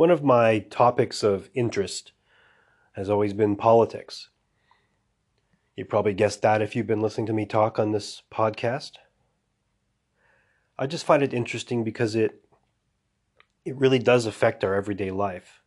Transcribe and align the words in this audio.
One 0.00 0.10
of 0.10 0.24
my 0.24 0.60
topics 0.60 1.22
of 1.22 1.50
interest 1.52 2.12
has 2.92 3.10
always 3.10 3.34
been 3.34 3.54
politics. 3.54 4.30
You 5.76 5.84
probably 5.84 6.14
guessed 6.14 6.40
that 6.40 6.62
if 6.62 6.74
you've 6.74 6.86
been 6.86 7.02
listening 7.02 7.26
to 7.26 7.34
me 7.34 7.44
talk 7.44 7.78
on 7.78 7.92
this 7.92 8.22
podcast. 8.32 8.92
I 10.78 10.86
just 10.86 11.04
find 11.04 11.22
it 11.22 11.34
interesting 11.34 11.84
because 11.84 12.14
it 12.14 12.42
it 13.66 13.76
really 13.76 13.98
does 13.98 14.24
affect 14.24 14.64
our 14.64 14.74
everyday 14.74 15.10
life. 15.10 15.60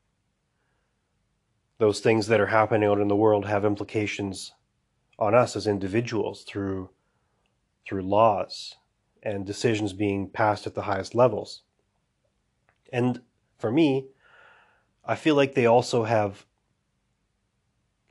Those 1.77 1.99
things 1.99 2.25
that 2.25 2.41
are 2.41 2.47
happening 2.47 2.89
out 2.89 2.99
in 2.99 3.09
the 3.09 3.15
world 3.15 3.45
have 3.45 3.63
implications 3.63 4.51
on 5.19 5.35
us 5.35 5.55
as 5.55 5.67
individuals 5.67 6.43
through 6.43 6.89
through 7.87 8.01
laws 8.01 8.77
and 9.21 9.45
decisions 9.45 9.93
being 9.93 10.27
passed 10.27 10.65
at 10.65 10.73
the 10.73 10.89
highest 10.89 11.13
levels. 11.13 11.61
And 12.91 13.21
for 13.59 13.71
me, 13.71 14.07
I 15.05 15.15
feel 15.15 15.35
like 15.35 15.53
they 15.53 15.65
also 15.65 16.03
have 16.03 16.45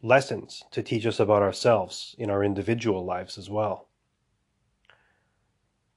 lessons 0.03 0.65
to 0.73 0.83
teach 0.83 1.07
us 1.07 1.21
about 1.21 1.43
ourselves 1.43 2.15
in 2.19 2.29
our 2.31 2.45
individual 2.45 3.05
lives 3.05 3.39
as 3.39 3.49
well. 3.49 3.89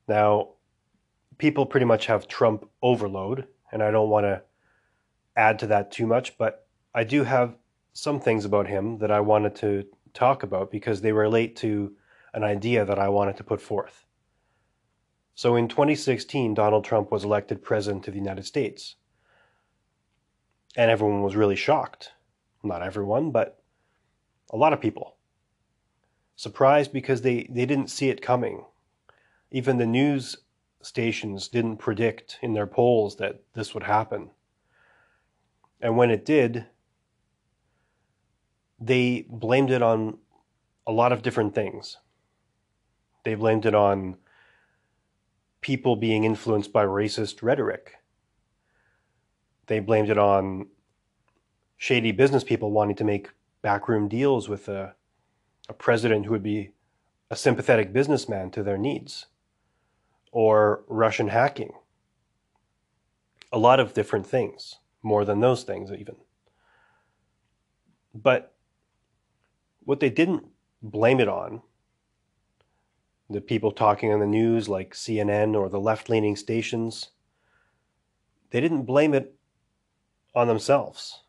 Now, 0.08 0.50
people 1.38 1.66
pretty 1.66 1.86
much 1.86 2.06
have 2.06 2.28
Trump 2.28 2.70
overload, 2.82 3.48
and 3.72 3.82
I 3.84 3.92
don't 3.92 4.10
want 4.10 4.26
to 4.26 4.44
add 5.36 5.60
to 5.60 5.68
that 5.68 5.92
too 5.92 6.08
much, 6.08 6.38
but 6.38 6.68
I 6.94 7.04
do 7.04 7.24
have 7.24 7.58
some 7.94 8.20
things 8.20 8.46
about 8.46 8.68
him 8.68 9.00
that 9.00 9.12
I 9.12 9.20
wanted 9.20 9.56
to 9.56 9.86
talk 10.14 10.44
about 10.44 10.72
because 10.72 11.02
they 11.02 11.12
relate 11.12 11.56
to 11.58 11.94
an 12.34 12.44
idea 12.44 12.86
that 12.86 13.00
I 13.00 13.10
wanted 13.10 13.38
to 13.38 13.44
put 13.44 13.62
forth. 13.62 14.06
So 15.34 15.56
in 15.56 15.68
2016, 15.68 16.54
Donald 16.54 16.86
Trump 16.86 17.12
was 17.12 17.26
elected 17.26 17.64
president 17.64 18.08
of 18.08 18.14
the 18.14 18.20
United 18.20 18.46
States. 18.46 18.96
And 20.76 20.92
everyone 20.92 21.22
was 21.22 21.36
really 21.36 21.56
shocked. 21.56 22.12
Not 22.64 22.82
everyone, 22.82 23.32
but 23.32 23.62
a 24.52 24.58
lot 24.58 24.74
of 24.74 24.82
people. 24.82 25.16
Surprised 26.36 26.92
because 26.92 27.22
they, 27.22 27.48
they 27.50 27.66
didn't 27.66 27.90
see 27.90 28.10
it 28.10 28.22
coming. 28.22 28.66
Even 29.52 29.78
the 29.78 29.86
news 29.86 30.36
stations 30.82 31.48
didn't 31.48 31.78
predict 31.78 32.38
in 32.42 32.54
their 32.54 32.68
polls 32.68 33.16
that 33.18 33.42
this 33.54 33.74
would 33.74 33.84
happen. 33.84 34.30
And 35.82 35.98
when 35.98 36.12
it 36.12 36.26
did, 36.26 36.66
they 38.80 39.26
blamed 39.30 39.72
it 39.72 39.82
on 39.82 40.18
a 40.86 40.92
lot 40.92 41.12
of 41.12 41.22
different 41.22 41.56
things. 41.56 41.98
They 43.24 43.36
blamed 43.36 43.66
it 43.66 43.74
on 43.74 44.18
people 45.62 45.96
being 45.96 46.24
influenced 46.24 46.72
by 46.72 46.86
racist 46.86 47.42
rhetoric. 47.42 47.96
They 49.68 49.80
blamed 49.80 50.10
it 50.10 50.18
on 50.18 50.68
shady 51.78 52.12
business 52.12 52.44
people 52.44 52.72
wanting 52.72 52.96
to 52.98 53.04
make 53.04 53.30
backroom 53.62 54.08
deals 54.08 54.48
with 54.48 54.68
a, 54.68 54.96
a 55.68 55.74
president 55.74 56.26
who 56.26 56.32
would 56.32 56.44
be 56.44 56.72
a 57.32 57.36
sympathetic 57.36 57.92
businessman 57.92 58.52
to 58.52 58.64
their 58.64 58.78
needs, 58.78 59.26
or 60.32 60.84
Russian 60.88 61.30
hacking. 61.30 61.74
A 63.52 63.58
lot 63.58 63.80
of 63.80 63.94
different 63.94 64.28
things, 64.28 64.76
more 65.02 65.26
than 65.26 65.40
those 65.40 65.64
things, 65.64 65.92
even. 65.92 66.16
But 68.14 68.54
what 69.84 70.00
they 70.00 70.10
didn't 70.10 70.46
blame 70.82 71.20
it 71.20 71.28
on, 71.28 71.62
the 73.30 73.42
people 73.42 73.72
talking 73.72 74.14
on 74.14 74.20
the 74.20 74.28
news 74.28 74.70
like 74.70 74.94
CNN 74.94 75.56
or 75.56 75.70
the 75.70 75.80
left 75.80 76.10
leaning 76.10 76.36
stations, 76.36 77.10
they 78.52 78.62
didn't 78.62 78.84
blame 78.84 79.14
it 79.14 79.36
on 80.36 80.48
themselves. 80.48 81.22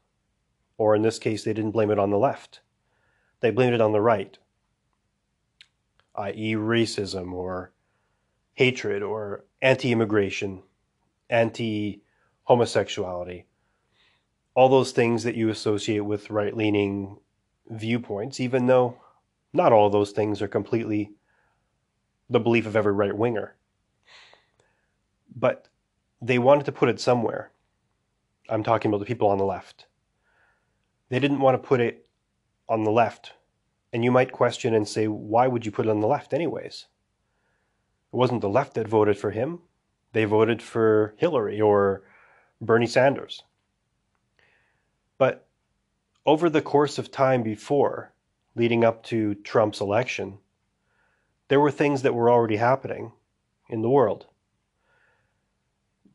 Or 0.78 0.94
in 0.94 1.02
this 1.02 1.18
case, 1.18 1.44
they 1.44 1.52
didn't 1.52 1.70
blame 1.70 1.90
it 1.90 1.98
on 1.98 2.10
the 2.10 2.18
left. 2.18 2.60
They 3.40 3.50
blamed 3.50 3.74
it 3.74 3.80
on 3.80 3.92
the 3.92 4.00
right, 4.00 4.36
i.e., 6.14 6.54
racism 6.54 7.32
or 7.32 7.72
hatred 8.54 9.02
or 9.02 9.44
anti 9.62 9.92
immigration, 9.92 10.62
anti 11.30 12.02
homosexuality, 12.44 13.44
all 14.54 14.68
those 14.68 14.92
things 14.92 15.22
that 15.24 15.34
you 15.34 15.48
associate 15.50 16.00
with 16.00 16.30
right 16.30 16.56
leaning 16.56 17.18
viewpoints, 17.68 18.40
even 18.40 18.66
though 18.66 18.96
not 19.52 19.72
all 19.72 19.90
those 19.90 20.12
things 20.12 20.40
are 20.40 20.48
completely 20.48 21.12
the 22.30 22.40
belief 22.40 22.66
of 22.66 22.76
every 22.76 22.92
right 22.92 23.16
winger. 23.16 23.54
But 25.34 25.68
they 26.22 26.38
wanted 26.38 26.64
to 26.66 26.72
put 26.72 26.88
it 26.88 27.00
somewhere. 27.00 27.50
I'm 28.48 28.62
talking 28.62 28.90
about 28.90 28.98
the 28.98 29.06
people 29.06 29.28
on 29.28 29.38
the 29.38 29.44
left. 29.44 29.86
They 31.08 31.18
didn't 31.18 31.40
want 31.40 31.60
to 31.60 31.68
put 31.68 31.80
it 31.80 32.06
on 32.68 32.84
the 32.84 32.90
left. 32.90 33.32
And 33.92 34.04
you 34.04 34.10
might 34.10 34.32
question 34.32 34.74
and 34.74 34.86
say, 34.86 35.06
why 35.08 35.46
would 35.46 35.64
you 35.64 35.72
put 35.72 35.86
it 35.86 35.90
on 35.90 36.00
the 36.00 36.06
left, 36.06 36.32
anyways? 36.34 36.86
It 38.12 38.16
wasn't 38.16 38.40
the 38.40 38.48
left 38.48 38.74
that 38.74 38.88
voted 38.88 39.18
for 39.18 39.30
him, 39.30 39.60
they 40.12 40.24
voted 40.24 40.62
for 40.62 41.14
Hillary 41.18 41.60
or 41.60 42.02
Bernie 42.60 42.86
Sanders. 42.86 43.42
But 45.18 45.46
over 46.24 46.48
the 46.48 46.62
course 46.62 46.98
of 46.98 47.10
time 47.10 47.42
before, 47.42 48.12
leading 48.54 48.84
up 48.84 49.02
to 49.04 49.34
Trump's 49.34 49.80
election, 49.80 50.38
there 51.48 51.60
were 51.60 51.70
things 51.70 52.02
that 52.02 52.14
were 52.14 52.30
already 52.30 52.56
happening 52.56 53.12
in 53.68 53.82
the 53.82 53.90
world. 53.90 54.26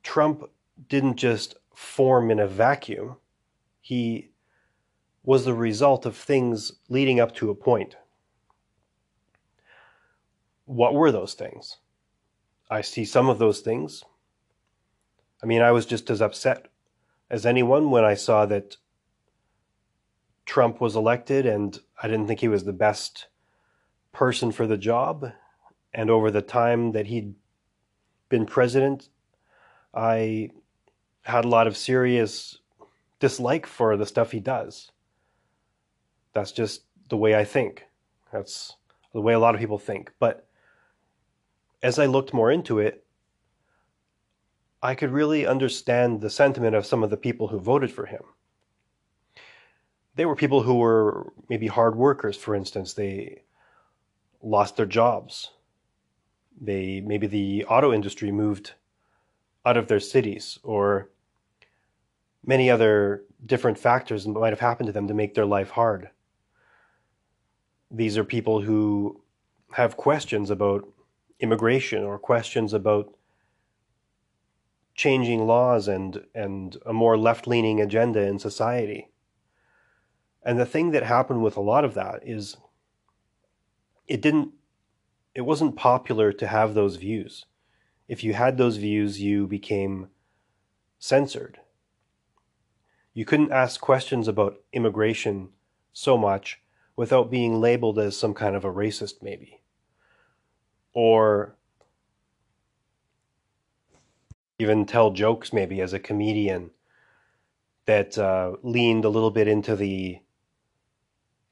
Trump 0.04 0.50
didn't 0.90 1.18
just 1.18 1.56
form 1.74 2.32
in 2.32 2.40
a 2.40 2.48
vacuum, 2.48 3.18
he 3.80 4.32
was 5.24 5.46
the 5.46 5.54
result 5.54 6.06
of 6.06 6.16
things 6.16 6.74
leading 6.90 7.20
up 7.20 7.34
to 7.36 7.50
a 7.50 7.56
point. 7.56 7.96
What 10.66 10.94
were 10.94 11.12
those 11.12 11.34
things? 11.34 11.78
I 12.70 12.82
see 12.82 13.06
some 13.06 13.30
of 13.30 13.40
those 13.40 13.60
things. 13.60 14.04
I 15.44 15.46
mean, 15.46 15.62
I 15.62 15.72
was 15.72 15.86
just 15.86 16.10
as 16.10 16.22
upset 16.22 16.68
as 17.30 17.46
anyone 17.46 17.92
when 17.92 18.04
I 18.04 18.14
saw 18.14 18.46
that 18.46 18.78
Trump 20.46 20.82
was 20.82 20.96
elected 20.96 21.46
and 21.46 21.80
I 22.02 22.08
didn't 22.08 22.28
think 22.28 22.40
he 22.40 22.48
was 22.48 22.64
the 22.64 22.74
best 22.74 23.28
person 24.12 24.52
for 24.52 24.68
the 24.68 24.78
job. 24.78 25.32
And 25.94 26.10
over 26.10 26.32
the 26.32 26.42
time 26.42 26.94
that 26.94 27.08
he'd 27.08 27.36
been 28.30 28.46
president, 28.46 29.10
I 29.94 30.52
had 31.24 31.46
a 31.46 31.50
lot 31.50 31.68
of 31.68 31.78
serious 31.78 32.58
dislike 33.20 33.66
for 33.66 33.96
the 33.98 34.06
stuff 34.06 34.32
he 34.32 34.40
does. 34.40 34.92
That's 36.34 36.52
just 36.52 36.84
the 37.10 37.18
way 37.18 37.36
I 37.36 37.44
think. 37.44 37.86
That's 38.32 38.76
the 39.14 39.22
way 39.22 39.34
a 39.34 39.40
lot 39.40 39.54
of 39.54 39.62
people 39.62 39.78
think. 39.78 40.12
But 40.20 40.48
as 41.84 42.00
I 42.00 42.06
looked 42.06 42.34
more 42.34 42.52
into 42.52 42.80
it, 42.80 43.06
I 44.82 44.96
could 44.96 45.12
really 45.12 45.46
understand 45.46 46.22
the 46.22 46.30
sentiment 46.30 46.76
of 46.76 46.86
some 46.86 47.04
of 47.04 47.10
the 47.10 47.18
people 47.18 47.50
who 47.50 47.60
voted 47.60 47.92
for 47.92 48.06
him. 48.08 48.24
They 50.16 50.26
were 50.26 50.36
people 50.36 50.64
who 50.64 50.76
were 50.76 51.32
maybe 51.50 51.68
hard 51.68 51.96
workers, 51.96 52.36
for 52.36 52.56
instance. 52.56 52.94
They 52.94 53.44
lost 54.42 54.76
their 54.76 54.86
jobs. 54.86 55.52
They 56.60 57.02
maybe 57.02 57.28
the 57.28 57.66
auto 57.66 57.94
industry 57.94 58.32
moved 58.32 58.74
out 59.66 59.78
of 59.78 59.88
their 59.88 60.00
cities 60.00 60.60
or 60.64 61.10
many 62.46 62.70
other 62.70 63.24
different 63.46 63.78
factors 63.78 64.28
might 64.28 64.50
have 64.50 64.60
happened 64.60 64.88
to 64.88 64.94
them 64.94 65.08
to 65.08 65.14
make 65.14 65.34
their 65.34 65.46
life 65.46 65.72
hard. 65.72 66.10
These 67.90 68.18
are 68.18 68.24
people 68.24 68.62
who 68.62 69.22
have 69.74 69.98
questions 69.98 70.50
about 70.50 70.88
immigration 71.40 72.04
or 72.04 72.18
questions 72.18 72.74
about 72.74 73.14
changing 74.96 75.46
laws 75.48 75.88
and, 75.88 76.24
and 76.36 76.78
a 76.86 76.94
more 76.94 77.18
left 77.18 77.48
leaning 77.48 77.82
agenda 77.82 78.22
in 78.22 78.40
society. 78.40 79.10
And 80.44 80.60
the 80.60 80.66
thing 80.66 80.92
that 80.92 81.04
happened 81.04 81.44
with 81.44 81.58
a 81.58 81.62
lot 81.62 81.86
of 81.86 81.94
that 81.94 82.22
is 82.24 82.58
it 84.08 84.22
didn't, 84.22 84.52
it 85.34 85.42
wasn't 85.42 85.76
popular 85.76 86.34
to 86.34 86.48
have 86.48 86.74
those 86.74 86.98
views. 86.98 87.46
If 88.12 88.26
you 88.26 88.34
had 88.34 88.58
those 88.58 88.76
views, 88.76 89.22
you 89.22 89.48
became 89.48 90.10
censored. 91.00 91.62
You 93.14 93.24
couldn't 93.24 93.54
ask 93.54 93.80
questions 93.80 94.28
about 94.28 94.60
immigration 94.74 95.52
so 95.94 96.18
much 96.18 96.60
without 96.98 97.32
being 97.32 97.62
labeled 97.62 97.98
as 97.98 98.18
some 98.18 98.34
kind 98.34 98.54
of 98.54 98.66
a 98.66 98.74
racist, 98.74 99.22
maybe. 99.22 99.62
Or 100.92 101.56
even 104.60 104.86
tell 104.86 105.12
jokes, 105.12 105.54
maybe 105.54 105.80
as 105.80 105.94
a 105.94 106.00
comedian, 106.00 106.72
that 107.86 108.18
uh, 108.18 108.58
leaned 108.62 109.06
a 109.06 109.10
little 109.10 109.32
bit 109.32 109.48
into 109.48 109.78
the 109.78 110.20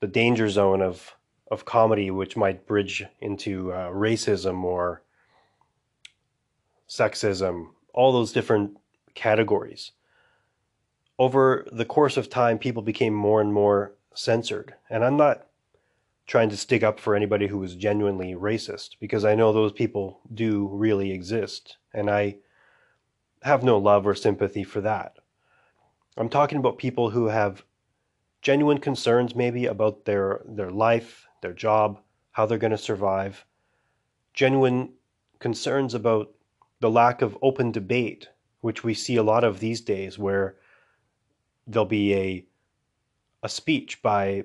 the 0.02 0.08
danger 0.08 0.50
zone 0.50 0.82
of 0.82 1.16
of 1.50 1.64
comedy, 1.64 2.12
which 2.12 2.36
might 2.36 2.68
bridge 2.68 3.06
into 3.22 3.72
uh, 3.72 3.88
racism 3.92 4.66
or 4.66 5.04
sexism, 6.90 7.68
all 7.94 8.12
those 8.12 8.34
different 8.34 8.78
categories. 9.16 9.92
over 11.20 11.68
the 11.72 11.86
course 11.86 12.16
of 12.18 12.30
time, 12.30 12.58
people 12.58 12.82
became 12.82 13.14
more 13.14 13.42
and 13.42 13.54
more 13.54 13.94
censored. 14.14 14.74
And 14.90 15.04
I'm 15.04 15.18
not 15.18 15.46
trying 16.28 16.50
to 16.50 16.58
stick 16.58 16.82
up 16.84 17.00
for 17.00 17.16
anybody 17.16 17.48
who 17.48 17.62
is 17.64 17.76
genuinely 17.76 18.34
racist 18.36 18.92
because 19.00 19.26
I 19.26 19.36
know 19.36 19.52
those 19.52 19.74
people 19.74 20.22
do 20.34 20.68
really 20.68 21.12
exist. 21.12 21.78
And 21.94 22.10
I 22.10 22.38
have 23.44 23.64
no 23.64 23.78
love 23.78 24.08
or 24.08 24.16
sympathy 24.16 24.64
for 24.64 24.82
that. 24.82 25.18
I'm 26.18 26.30
talking 26.30 26.58
about 26.58 26.78
people 26.78 27.10
who 27.10 27.26
have 27.28 27.64
genuine 28.42 28.78
concerns 28.80 29.36
maybe 29.36 29.66
about 29.66 30.06
their 30.06 30.42
their 30.46 30.72
life, 30.72 31.28
their 31.42 31.54
job, 31.54 32.00
how 32.32 32.46
they're 32.46 32.58
going 32.58 32.72
to 32.72 32.78
survive. 32.78 33.46
Genuine 34.34 34.94
concerns 35.40 35.94
about 35.94 36.32
the 36.80 36.90
lack 36.90 37.22
of 37.22 37.38
open 37.42 37.72
debate, 37.72 38.30
which 38.62 38.84
we 38.84 38.94
see 38.94 39.16
a 39.16 39.24
lot 39.24 39.44
of 39.44 39.60
these 39.60 39.82
days 39.82 40.18
where 40.18 40.56
there'll 41.68 41.86
be 41.86 42.14
a 42.16 42.46
a 43.44 43.50
speech 43.50 44.02
by 44.02 44.44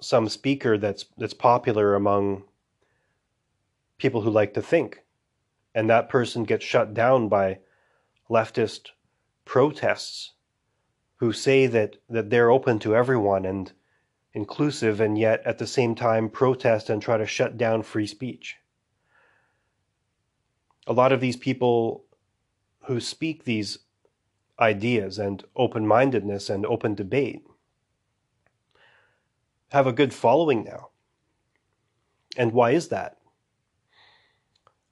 some 0.00 0.28
speaker 0.28 0.78
that's 0.78 1.06
that's 1.16 1.34
popular 1.34 1.94
among 1.94 2.44
people 3.98 4.20
who 4.22 4.30
like 4.30 4.54
to 4.54 4.62
think. 4.62 5.02
And 5.74 5.88
that 5.90 6.08
person 6.08 6.44
gets 6.44 6.64
shut 6.64 6.94
down 6.94 7.28
by 7.28 7.58
leftist 8.30 8.90
protests 9.44 10.32
who 11.16 11.32
say 11.32 11.66
that 11.66 11.96
that 12.08 12.30
they're 12.30 12.50
open 12.50 12.78
to 12.80 12.94
everyone 12.96 13.44
and 13.44 13.72
inclusive 14.34 15.00
and 15.00 15.18
yet 15.18 15.42
at 15.44 15.58
the 15.58 15.66
same 15.66 15.94
time 15.94 16.28
protest 16.28 16.90
and 16.90 17.02
try 17.02 17.16
to 17.16 17.26
shut 17.26 17.56
down 17.56 17.82
free 17.82 18.06
speech 18.06 18.56
a 20.88 20.92
lot 20.92 21.12
of 21.12 21.20
these 21.20 21.36
people 21.36 22.04
who 22.86 22.98
speak 22.98 23.44
these 23.44 23.78
ideas 24.58 25.18
and 25.18 25.44
open 25.54 25.86
mindedness 25.86 26.48
and 26.48 26.64
open 26.64 26.94
debate 26.94 27.46
have 29.70 29.86
a 29.86 29.92
good 29.92 30.14
following 30.14 30.64
now. 30.64 30.88
And 32.38 32.52
why 32.52 32.70
is 32.70 32.88
that? 32.88 33.18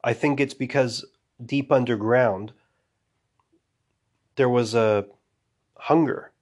I 0.05 0.13
think 0.13 0.39
it's 0.39 0.55
because 0.55 1.05
deep 1.45 1.73
underground 1.73 2.53
there 4.37 4.49
was 4.51 4.75
a 4.75 5.07
hunger 5.79 6.33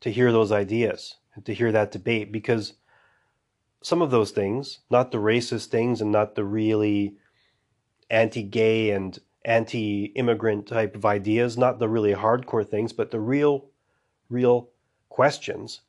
to 0.00 0.12
hear 0.12 0.30
those 0.30 0.52
ideas 0.52 1.16
and 1.34 1.46
to 1.46 1.54
hear 1.54 1.72
that 1.72 1.90
debate 1.90 2.30
because 2.30 2.74
some 3.80 4.02
of 4.02 4.10
those 4.10 4.32
things, 4.32 4.80
not 4.90 5.10
the 5.10 5.18
racist 5.18 5.66
things 5.66 6.02
and 6.02 6.12
not 6.12 6.34
the 6.34 6.44
really 6.44 7.14
anti 8.10 8.42
gay 8.42 8.90
and 8.90 9.18
anti 9.44 10.06
immigrant 10.16 10.66
type 10.66 10.94
of 10.94 11.04
ideas, 11.04 11.56
not 11.56 11.78
the 11.78 11.88
really 11.88 12.14
hardcore 12.14 12.66
things, 12.66 12.92
but 12.92 13.10
the 13.10 13.20
real, 13.20 13.66
real 14.28 14.68
questions 15.08 15.80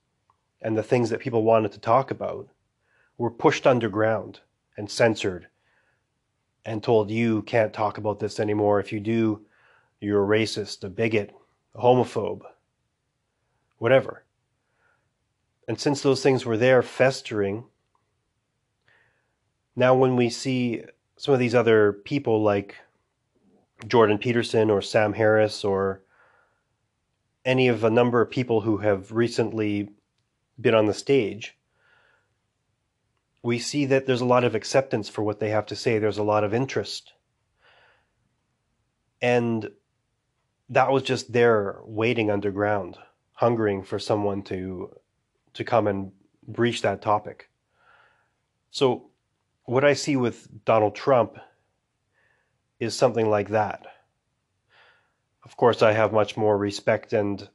and 0.61 0.77
the 0.77 0.83
things 0.83 1.09
that 1.09 1.19
people 1.19 1.43
wanted 1.43 1.71
to 1.71 1.79
talk 1.79 2.11
about 2.11 2.49
were 3.17 3.31
pushed 3.31 3.67
underground 3.67 4.39
and 4.77 4.89
censored 4.89 5.47
and 6.65 6.83
told 6.83 7.09
you 7.09 7.41
can't 7.43 7.73
talk 7.73 7.97
about 7.97 8.19
this 8.19 8.39
anymore. 8.39 8.79
If 8.79 8.91
you 8.91 8.99
do, 8.99 9.45
you're 10.01 10.23
a 10.23 10.39
racist, 10.39 10.83
a 10.83 10.89
bigot, 10.89 11.33
a 11.75 11.81
homophobe, 11.81 12.41
whatever. 13.77 14.23
And 15.67 15.79
since 15.79 16.01
those 16.01 16.23
things 16.23 16.45
were 16.45 16.57
there 16.57 16.81
festering, 16.81 17.65
now 19.75 19.93
when 19.93 20.15
we 20.15 20.29
see 20.29 20.83
some 21.19 21.33
of 21.33 21.39
these 21.39 21.53
other 21.53 21.91
people 21.91 22.41
like 22.41 22.77
Jordan 23.85 24.17
Peterson 24.17 24.69
or 24.69 24.81
Sam 24.81 25.11
Harris 25.11 25.65
or 25.65 26.01
any 27.43 27.67
of 27.67 27.83
a 27.83 27.89
number 27.89 28.21
of 28.21 28.31
people 28.31 28.61
who 28.61 28.77
have 28.77 29.11
recently 29.11 29.89
been 30.61 30.73
on 30.73 30.85
the 30.85 30.93
stage, 30.93 31.57
we 33.43 33.59
see 33.59 33.85
that 33.85 34.05
there's 34.05 34.21
a 34.21 34.25
lot 34.25 34.45
of 34.45 34.55
acceptance 34.55 35.09
for 35.09 35.21
what 35.21 35.41
they 35.41 35.49
have 35.49 35.65
to 35.65 35.75
say. 35.75 35.99
There's 35.99 36.17
a 36.17 36.23
lot 36.23 36.45
of 36.45 36.53
interest. 36.53 37.11
And 39.21 39.69
that 40.69 40.89
was 40.89 41.03
just 41.03 41.33
there 41.33 41.81
waiting 41.83 42.31
underground, 42.31 42.97
hungering 43.33 43.83
for 43.83 43.99
someone 43.99 44.41
to 44.43 44.95
to 45.55 45.63
come 45.65 45.85
and 45.85 46.13
breach 46.47 46.81
that 46.83 47.01
topic. 47.01 47.49
So 48.71 49.08
what 49.69 49.85
I 49.85 49.93
see 49.93 50.15
with 50.15 50.47
Donald 50.65 50.95
Trump 50.95 51.37
is 52.79 52.95
something 52.95 53.29
like 53.29 53.49
that. 53.49 53.85
Of 55.43 55.57
course, 55.57 55.83
I 55.83 55.91
have 55.91 56.11
much 56.11 56.35
more 56.35 56.57
respect 56.57 57.13
and 57.13 57.47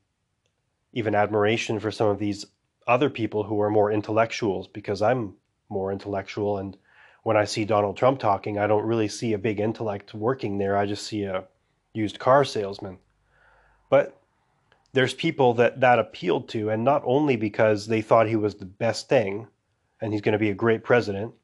even 0.92 1.16
admiration 1.16 1.80
for 1.80 1.90
some 1.90 2.06
of 2.06 2.20
these 2.20 2.46
other 2.86 3.10
people 3.10 3.42
who 3.42 3.60
are 3.60 3.68
more 3.68 3.90
intellectuals 3.90 4.68
because 4.68 5.02
I'm 5.02 5.34
more 5.68 5.90
intellectual. 5.90 6.58
And 6.58 6.76
when 7.24 7.36
I 7.36 7.46
see 7.46 7.64
Donald 7.64 7.96
Trump 7.96 8.20
talking, 8.20 8.58
I 8.58 8.68
don't 8.68 8.86
really 8.86 9.08
see 9.08 9.32
a 9.32 9.38
big 9.38 9.58
intellect 9.58 10.14
working 10.14 10.58
there. 10.58 10.76
I 10.76 10.86
just 10.86 11.08
see 11.08 11.24
a 11.24 11.42
used 11.94 12.20
car 12.20 12.44
salesman. 12.44 12.98
But 13.90 14.16
there's 14.92 15.14
people 15.14 15.54
that 15.54 15.80
that 15.80 15.98
appealed 15.98 16.48
to, 16.50 16.70
and 16.70 16.84
not 16.84 17.02
only 17.04 17.34
because 17.34 17.88
they 17.88 18.02
thought 18.02 18.28
he 18.28 18.36
was 18.36 18.54
the 18.54 18.66
best 18.66 19.08
thing 19.08 19.48
and 20.00 20.12
he's 20.12 20.22
going 20.22 20.34
to 20.34 20.38
be 20.38 20.50
a 20.50 20.54
great 20.54 20.84
president 20.84 21.34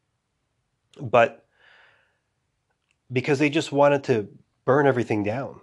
but 0.99 1.45
because 3.13 3.39
they 3.39 3.51
just 3.51 3.73
wanted 3.73 4.05
to 4.05 4.29
burn 4.65 4.87
everything 4.87 5.23
down. 5.23 5.61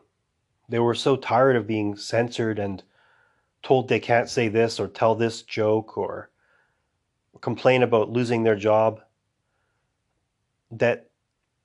They 0.70 0.80
were 0.80 0.96
so 0.96 1.16
tired 1.16 1.56
of 1.56 1.68
being 1.68 1.96
censored 1.96 2.60
and 2.60 2.84
told 3.64 3.88
they 3.88 4.00
can't 4.00 4.30
say 4.30 4.50
this 4.50 4.80
or 4.80 4.88
tell 4.88 5.16
this 5.16 5.42
joke 5.42 5.98
or 5.98 6.30
complain 7.42 7.84
about 7.84 8.10
losing 8.10 8.44
their 8.44 8.56
job 8.56 9.02
that 10.72 11.10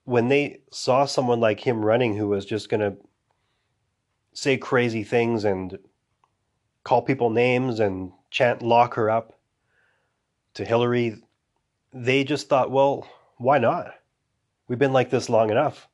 when 0.04 0.28
they 0.28 0.60
saw 0.70 1.04
someone 1.04 1.40
like 1.40 1.60
him 1.60 1.84
running 1.84 2.16
who 2.16 2.28
was 2.28 2.44
just 2.44 2.68
going 2.68 2.80
to 2.80 2.96
say 4.34 4.56
crazy 4.56 5.02
things 5.02 5.44
and 5.44 5.78
call 6.84 7.02
people 7.02 7.30
names 7.30 7.80
and 7.80 8.12
chant 8.30 8.62
lock 8.62 8.94
her 8.94 9.10
up 9.10 9.38
to 10.54 10.64
Hillary, 10.64 11.22
they 11.92 12.24
just 12.24 12.48
thought, 12.48 12.70
well, 12.70 13.06
why 13.42 13.58
not? 13.58 13.94
We've 14.68 14.78
been 14.78 14.92
like 14.92 15.10
this 15.10 15.28
long 15.28 15.50
enough. 15.50 15.88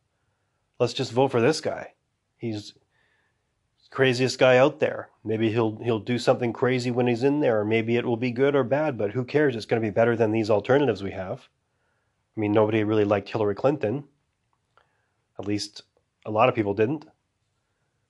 Let's 0.79 0.93
just 0.93 1.13
vote 1.13 1.31
for 1.31 1.41
this 1.41 1.61
guy. 1.61 1.95
He's 2.37 2.75
craziest 3.91 4.39
guy 4.39 4.59
out 4.59 4.81
there. 4.81 5.09
Maybe 5.25 5.51
he'll 5.51 5.79
he'll 5.83 5.99
do 5.99 6.19
something 6.19 6.53
crazy 6.53 6.91
when 6.91 7.07
he's 7.07 7.23
in 7.23 7.41
there, 7.41 7.61
or 7.61 7.65
maybe 7.65 7.97
it 7.97 8.05
will 8.05 8.17
be 8.17 8.31
good 8.31 8.55
or 8.55 8.65
bad, 8.65 8.99
but 8.99 9.13
who 9.13 9.25
cares? 9.25 9.57
It's 9.57 9.67
going 9.67 9.81
to 9.81 9.87
be 9.87 9.93
better 9.93 10.17
than 10.17 10.31
these 10.31 10.51
alternatives 10.51 11.03
we 11.03 11.13
have. 11.13 11.49
I 12.37 12.41
mean, 12.41 12.53
nobody 12.53 12.85
really 12.85 13.05
liked 13.05 13.29
Hillary 13.29 13.55
Clinton. 13.55 14.05
At 15.39 15.47
least 15.47 15.83
a 16.25 16.31
lot 16.31 16.49
of 16.49 16.55
people 16.55 16.75
didn't. 16.75 17.07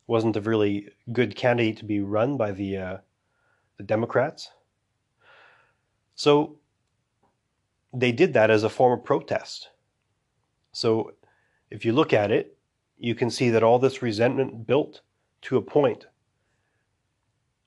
Wasn't 0.07 0.37
a 0.37 0.41
really 0.41 0.89
good 1.13 1.37
candidate 1.37 1.79
to 1.79 1.85
be 1.85 2.01
run 2.01 2.37
by 2.37 2.53
the 2.53 2.77
uh, 2.77 2.97
the 3.77 3.85
Democrats. 3.85 4.51
So 6.15 6.59
they 7.93 8.13
did 8.13 8.35
that 8.35 8.51
as 8.51 8.65
a 8.65 8.69
form 8.69 8.99
of 8.99 9.05
protest. 9.05 9.69
So 10.73 11.13
if 11.71 11.85
you 11.85 11.93
look 11.93 12.13
at 12.13 12.31
it, 12.31 12.57
you 12.99 13.15
can 13.15 13.31
see 13.31 13.51
that 13.51 13.63
all 13.63 13.79
this 13.79 14.03
resentment 14.03 14.67
built 14.67 15.01
to 15.43 15.57
a 15.57 15.63
point 15.63 16.07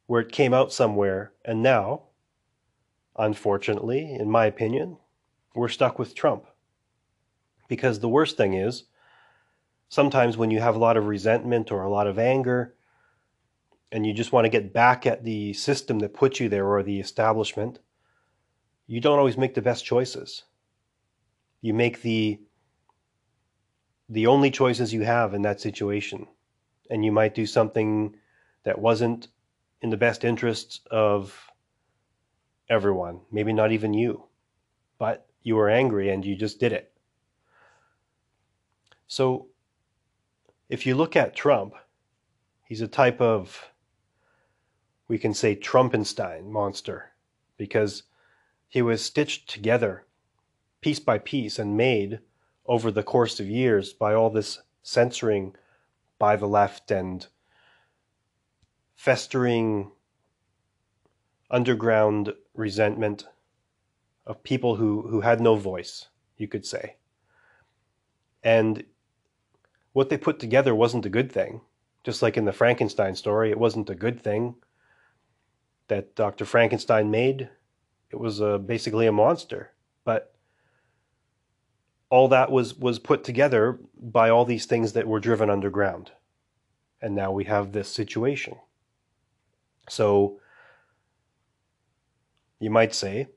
where 0.07 0.21
it 0.21 0.31
came 0.31 0.53
out 0.53 0.73
somewhere, 0.73 1.31
and 1.45 1.63
now, 1.63 2.03
unfortunately, 3.17 4.13
in 4.13 4.29
my 4.29 4.45
opinion, 4.45 4.97
we're 5.55 5.69
stuck 5.69 5.97
with 5.97 6.13
Trump. 6.13 6.45
Because 7.69 7.99
the 7.99 8.09
worst 8.09 8.35
thing 8.35 8.53
is, 8.53 8.83
sometimes 9.87 10.35
when 10.35 10.51
you 10.51 10.59
have 10.59 10.75
a 10.75 10.79
lot 10.79 10.97
of 10.97 11.05
resentment 11.05 11.71
or 11.71 11.83
a 11.83 11.89
lot 11.89 12.07
of 12.07 12.19
anger, 12.19 12.75
and 13.89 14.05
you 14.05 14.13
just 14.13 14.33
want 14.33 14.43
to 14.45 14.49
get 14.49 14.73
back 14.73 15.05
at 15.05 15.23
the 15.23 15.53
system 15.53 15.99
that 15.99 16.13
put 16.13 16.39
you 16.41 16.49
there 16.49 16.67
or 16.67 16.83
the 16.83 16.99
establishment, 16.99 17.79
you 18.91 18.99
don't 18.99 19.19
always 19.19 19.37
make 19.37 19.53
the 19.53 19.61
best 19.61 19.85
choices. 19.85 20.43
You 21.61 21.73
make 21.73 22.01
the 22.01 22.41
the 24.09 24.27
only 24.27 24.51
choices 24.51 24.91
you 24.91 25.03
have 25.03 25.33
in 25.33 25.43
that 25.43 25.61
situation. 25.61 26.27
And 26.89 27.05
you 27.05 27.13
might 27.13 27.33
do 27.33 27.45
something 27.45 28.17
that 28.65 28.77
wasn't 28.77 29.29
in 29.81 29.91
the 29.91 29.95
best 29.95 30.25
interests 30.25 30.81
of 30.91 31.33
everyone, 32.69 33.21
maybe 33.31 33.53
not 33.53 33.71
even 33.71 33.93
you. 33.93 34.25
But 34.99 35.25
you 35.41 35.55
were 35.55 35.69
angry 35.69 36.09
and 36.09 36.25
you 36.25 36.35
just 36.35 36.59
did 36.59 36.73
it. 36.73 36.91
So 39.07 39.47
if 40.67 40.85
you 40.85 40.95
look 40.95 41.15
at 41.15 41.33
Trump, 41.33 41.75
he's 42.65 42.81
a 42.81 42.89
type 42.89 43.21
of 43.21 43.71
we 45.07 45.17
can 45.17 45.33
say 45.33 45.55
Trumpenstein 45.55 46.47
monster 46.47 47.13
because 47.55 48.03
he 48.71 48.81
was 48.81 49.03
stitched 49.03 49.49
together, 49.49 50.05
piece 50.79 51.01
by 51.01 51.17
piece, 51.19 51.59
and 51.59 51.75
made 51.75 52.19
over 52.65 52.89
the 52.89 53.03
course 53.03 53.37
of 53.41 53.45
years 53.45 53.91
by 53.91 54.13
all 54.13 54.29
this 54.29 54.61
censoring 54.81 55.53
by 56.17 56.37
the 56.37 56.47
left 56.47 56.89
and 56.89 57.27
festering 58.95 59.91
underground 61.49 62.33
resentment 62.53 63.25
of 64.25 64.41
people 64.41 64.77
who, 64.77 65.01
who 65.09 65.19
had 65.19 65.41
no 65.41 65.57
voice, 65.57 66.07
you 66.37 66.47
could 66.47 66.65
say. 66.65 66.95
And 68.41 68.85
what 69.91 70.07
they 70.07 70.17
put 70.17 70.39
together 70.39 70.73
wasn't 70.73 71.05
a 71.05 71.09
good 71.09 71.29
thing. 71.29 71.59
Just 72.05 72.21
like 72.21 72.37
in 72.37 72.45
the 72.45 72.53
Frankenstein 72.53 73.15
story, 73.17 73.51
it 73.51 73.59
wasn't 73.59 73.89
a 73.89 73.95
good 73.95 74.21
thing 74.21 74.55
that 75.89 76.15
Dr. 76.15 76.45
Frankenstein 76.45 77.11
made. 77.11 77.49
It 78.11 78.19
was 78.19 78.41
uh, 78.41 78.57
basically 78.57 79.07
a 79.07 79.11
monster. 79.11 79.71
But 80.03 80.33
all 82.09 82.27
that 82.27 82.51
was, 82.51 82.77
was 82.77 82.99
put 82.99 83.23
together 83.23 83.79
by 83.99 84.29
all 84.29 84.45
these 84.45 84.65
things 84.65 84.93
that 84.93 85.07
were 85.07 85.19
driven 85.19 85.49
underground. 85.49 86.11
And 87.01 87.15
now 87.15 87.31
we 87.31 87.45
have 87.45 87.71
this 87.71 87.89
situation. 87.89 88.57
So 89.89 90.39
you 92.59 92.69
might 92.69 92.93
say, 92.93 93.27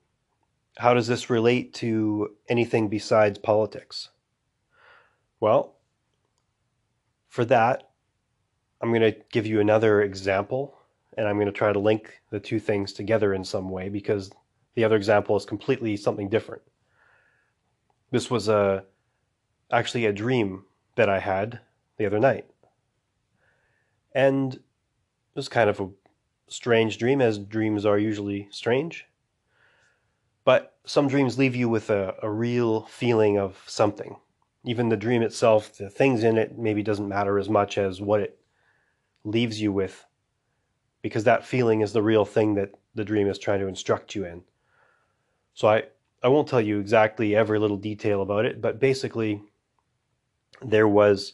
how 0.77 0.93
does 0.93 1.07
this 1.07 1.29
relate 1.29 1.73
to 1.75 2.35
anything 2.49 2.89
besides 2.89 3.39
politics? 3.39 4.09
Well, 5.39 5.75
for 7.29 7.45
that, 7.45 7.89
I'm 8.81 8.89
going 8.89 9.01
to 9.01 9.15
give 9.31 9.45
you 9.45 9.59
another 9.59 10.01
example, 10.01 10.77
and 11.17 11.27
I'm 11.27 11.37
going 11.37 11.47
to 11.47 11.51
try 11.51 11.71
to 11.71 11.79
link 11.79 12.21
the 12.29 12.39
two 12.39 12.59
things 12.59 12.93
together 12.93 13.33
in 13.33 13.43
some 13.43 13.69
way 13.69 13.89
because 13.89 14.31
the 14.75 14.83
other 14.83 14.95
example 14.95 15.35
is 15.35 15.45
completely 15.45 15.97
something 15.97 16.29
different. 16.29 16.61
This 18.11 18.29
was 18.29 18.47
a 18.47 18.83
actually 19.71 20.05
a 20.05 20.13
dream 20.13 20.65
that 20.95 21.09
I 21.09 21.19
had 21.19 21.59
the 21.97 22.05
other 22.05 22.19
night. 22.19 22.45
And 24.13 24.53
it 24.55 24.61
was 25.35 25.49
kind 25.49 25.69
of 25.69 25.79
a 25.79 25.89
strange 26.47 26.97
dream, 26.97 27.21
as 27.21 27.39
dreams 27.39 27.85
are 27.85 27.97
usually 27.97 28.47
strange. 28.51 29.05
But 30.43 30.77
some 30.85 31.07
dreams 31.07 31.37
leave 31.37 31.55
you 31.55 31.67
with 31.67 31.89
a, 31.89 32.15
a 32.21 32.29
real 32.29 32.81
feeling 32.83 33.37
of 33.39 33.61
something. 33.65 34.17
Even 34.63 34.89
the 34.89 34.97
dream 34.97 35.21
itself, 35.21 35.75
the 35.77 35.89
things 35.89 36.23
in 36.23 36.37
it 36.37 36.57
maybe 36.57 36.83
doesn't 36.83 37.09
matter 37.09 37.39
as 37.39 37.49
much 37.49 37.77
as 37.77 37.99
what 37.99 38.21
it 38.21 38.39
leaves 39.23 39.59
you 39.59 39.71
with, 39.71 40.05
because 41.01 41.23
that 41.23 41.45
feeling 41.45 41.81
is 41.81 41.93
the 41.93 42.03
real 42.03 42.25
thing 42.25 42.55
that 42.55 42.71
the 42.93 43.03
dream 43.03 43.27
is 43.27 43.39
trying 43.39 43.59
to 43.59 43.67
instruct 43.67 44.15
you 44.15 44.25
in. 44.25 44.43
So 45.55 45.69
I, 45.69 45.83
I 46.21 46.27
won't 46.27 46.47
tell 46.47 46.61
you 46.61 46.79
exactly 46.79 47.35
every 47.35 47.59
little 47.59 47.77
detail 47.77 48.21
about 48.21 48.45
it, 48.45 48.61
but 48.61 48.79
basically, 48.79 49.41
there 50.61 50.87
was 50.87 51.33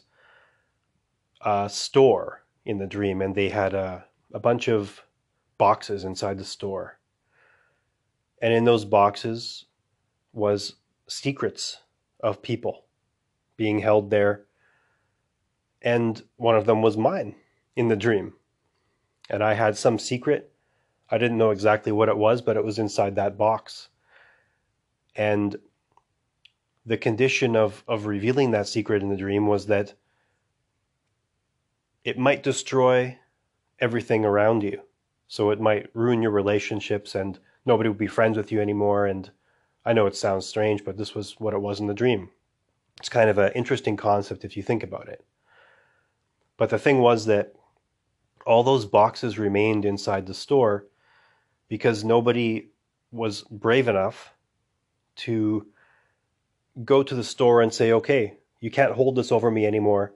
a 1.44 1.68
store 1.68 2.44
in 2.64 2.78
the 2.78 2.86
dream, 2.86 3.20
and 3.20 3.34
they 3.34 3.48
had 3.48 3.74
a, 3.74 4.04
a 4.32 4.38
bunch 4.38 4.68
of 4.68 5.02
boxes 5.58 6.04
inside 6.04 6.38
the 6.38 6.44
store. 6.44 6.98
And 8.40 8.52
in 8.52 8.64
those 8.64 8.84
boxes 8.84 9.66
was 10.32 10.74
secrets 11.08 11.78
of 12.20 12.42
people 12.42 12.84
being 13.56 13.80
held 13.80 14.10
there. 14.10 14.44
And 15.82 16.22
one 16.36 16.56
of 16.56 16.66
them 16.66 16.80
was 16.80 16.96
mine 16.96 17.34
in 17.74 17.88
the 17.88 17.96
dream. 17.96 18.34
And 19.28 19.42
I 19.42 19.54
had 19.54 19.76
some 19.76 19.98
secret. 19.98 20.52
I 21.10 21.18
didn't 21.18 21.38
know 21.38 21.50
exactly 21.50 21.90
what 21.92 22.08
it 22.08 22.16
was, 22.16 22.40
but 22.40 22.56
it 22.56 22.64
was 22.64 22.78
inside 22.78 23.16
that 23.16 23.36
box. 23.36 23.88
And 25.14 25.56
the 26.84 26.96
condition 26.96 27.56
of, 27.56 27.84
of 27.86 28.06
revealing 28.06 28.50
that 28.50 28.68
secret 28.68 29.02
in 29.02 29.08
the 29.08 29.16
dream 29.16 29.46
was 29.46 29.66
that 29.66 29.94
it 32.04 32.18
might 32.18 32.42
destroy 32.42 33.18
everything 33.78 34.24
around 34.24 34.62
you. 34.62 34.82
So 35.28 35.50
it 35.50 35.60
might 35.60 35.94
ruin 35.94 36.22
your 36.22 36.32
relationships 36.32 37.14
and 37.14 37.38
nobody 37.64 37.88
would 37.88 37.98
be 37.98 38.06
friends 38.06 38.36
with 38.36 38.50
you 38.50 38.60
anymore. 38.60 39.06
And 39.06 39.30
I 39.84 39.92
know 39.92 40.06
it 40.06 40.16
sounds 40.16 40.46
strange, 40.46 40.84
but 40.84 40.96
this 40.96 41.14
was 41.14 41.38
what 41.38 41.54
it 41.54 41.60
was 41.60 41.80
in 41.80 41.86
the 41.86 41.94
dream. 41.94 42.30
It's 42.98 43.08
kind 43.08 43.30
of 43.30 43.38
an 43.38 43.52
interesting 43.54 43.96
concept 43.96 44.44
if 44.44 44.56
you 44.56 44.62
think 44.62 44.82
about 44.82 45.08
it. 45.08 45.24
But 46.56 46.70
the 46.70 46.78
thing 46.78 46.98
was 46.98 47.26
that 47.26 47.54
all 48.46 48.62
those 48.62 48.84
boxes 48.84 49.38
remained 49.38 49.84
inside 49.84 50.26
the 50.26 50.34
store 50.34 50.86
because 51.68 52.04
nobody 52.04 52.68
was 53.10 53.42
brave 53.42 53.88
enough 53.88 54.34
to 55.16 55.66
go 56.84 57.02
to 57.02 57.14
the 57.14 57.24
store 57.24 57.62
and 57.62 57.72
say, 57.72 57.92
okay, 57.92 58.38
you 58.60 58.70
can't 58.70 58.92
hold 58.92 59.16
this 59.16 59.32
over 59.32 59.50
me 59.50 59.66
anymore. 59.66 60.14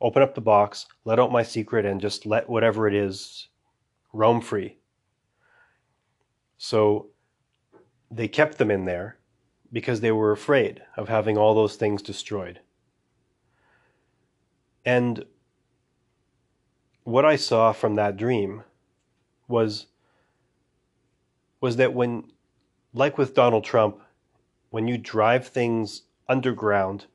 Open 0.00 0.22
up 0.22 0.34
the 0.34 0.40
box, 0.40 0.86
let 1.04 1.18
out 1.18 1.32
my 1.32 1.42
secret, 1.42 1.84
and 1.84 2.00
just 2.00 2.24
let 2.24 2.48
whatever 2.48 2.86
it 2.86 2.94
is 2.94 3.48
roam 4.12 4.40
free. 4.40 4.78
So 6.56 7.08
they 8.10 8.28
kept 8.28 8.58
them 8.58 8.70
in 8.70 8.84
there 8.84 9.18
because 9.72 10.00
they 10.00 10.12
were 10.12 10.32
afraid 10.32 10.82
of 10.96 11.08
having 11.08 11.36
all 11.36 11.54
those 11.54 11.76
things 11.76 12.02
destroyed. 12.02 12.60
And 14.84 15.24
what 17.04 17.24
I 17.24 17.36
saw 17.36 17.72
from 17.72 17.96
that 17.96 18.16
dream 18.16 18.62
was 19.48 19.86
was 21.60 21.76
that 21.76 21.92
when 21.92 22.24
like 22.94 23.18
with 23.18 23.34
Donald 23.34 23.64
Trump 23.64 24.00
when 24.70 24.88
you 24.88 24.98
drive 24.98 25.46
things 25.46 26.02
underground 26.28 27.06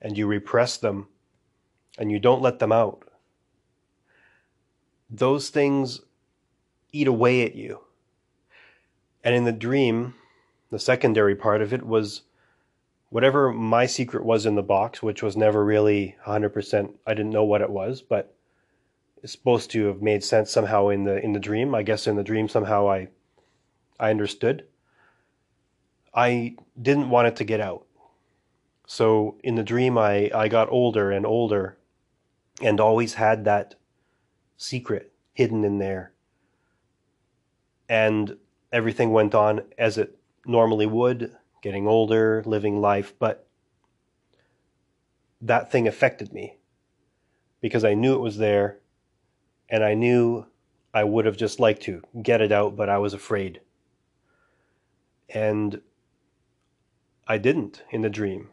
and 0.00 0.16
you 0.16 0.26
repress 0.26 0.76
them 0.76 1.08
and 1.98 2.12
you 2.12 2.18
don't 2.18 2.42
let 2.42 2.58
them 2.58 2.72
out 2.72 3.02
those 5.08 5.50
things 5.50 6.00
eat 6.92 7.06
away 7.06 7.44
at 7.44 7.54
you 7.54 7.80
and 9.26 9.34
in 9.34 9.42
the 9.42 9.50
dream, 9.50 10.14
the 10.70 10.78
secondary 10.78 11.34
part 11.34 11.60
of 11.60 11.72
it 11.72 11.84
was 11.84 12.22
whatever 13.08 13.52
my 13.52 13.84
secret 13.84 14.24
was 14.24 14.46
in 14.46 14.54
the 14.54 14.62
box, 14.62 15.02
which 15.02 15.20
was 15.20 15.36
never 15.36 15.64
really 15.64 16.14
100%, 16.24 16.94
I 17.04 17.12
didn't 17.12 17.32
know 17.32 17.42
what 17.42 17.60
it 17.60 17.68
was, 17.68 18.02
but 18.02 18.36
it's 19.24 19.32
supposed 19.32 19.72
to 19.72 19.86
have 19.86 20.00
made 20.00 20.22
sense 20.22 20.52
somehow 20.52 20.90
in 20.90 21.02
the 21.02 21.20
in 21.24 21.32
the 21.32 21.40
dream. 21.40 21.74
I 21.74 21.82
guess 21.82 22.06
in 22.06 22.14
the 22.14 22.22
dream 22.22 22.48
somehow 22.48 22.88
I 22.88 23.08
I 23.98 24.10
understood. 24.10 24.64
I 26.16 26.56
didn't 26.80 27.10
want 27.10 27.28
it 27.28 27.36
to 27.36 27.44
get 27.44 27.60
out. 27.60 27.86
So 28.86 29.36
in 29.44 29.54
the 29.54 29.62
dream 29.62 29.98
I 29.98 30.30
I 30.34 30.48
got 30.48 30.70
older 30.70 31.10
and 31.10 31.26
older 31.26 31.76
and 32.62 32.80
always 32.80 33.14
had 33.14 33.44
that 33.44 33.74
secret 34.56 35.12
hidden 35.34 35.62
in 35.64 35.78
there. 35.78 36.12
And 37.88 38.38
everything 38.72 39.12
went 39.12 39.34
on 39.34 39.60
as 39.76 39.98
it 39.98 40.18
normally 40.46 40.86
would, 40.86 41.36
getting 41.62 41.86
older, 41.86 42.42
living 42.46 42.80
life, 42.80 43.12
but 43.18 43.46
that 45.40 45.70
thing 45.70 45.86
affected 45.86 46.32
me 46.32 46.56
because 47.60 47.84
I 47.84 47.94
knew 47.94 48.14
it 48.14 48.20
was 48.20 48.38
there 48.38 48.78
and 49.68 49.84
I 49.84 49.94
knew 49.94 50.46
I 50.94 51.04
would 51.04 51.26
have 51.26 51.36
just 51.36 51.60
liked 51.60 51.82
to 51.82 52.02
get 52.22 52.40
it 52.40 52.52
out, 52.52 52.74
but 52.74 52.88
I 52.88 52.98
was 52.98 53.12
afraid. 53.12 53.60
And 55.28 55.82
I 57.26 57.38
didn't 57.38 57.82
in 57.90 58.02
the 58.02 58.10
dream. 58.10 58.48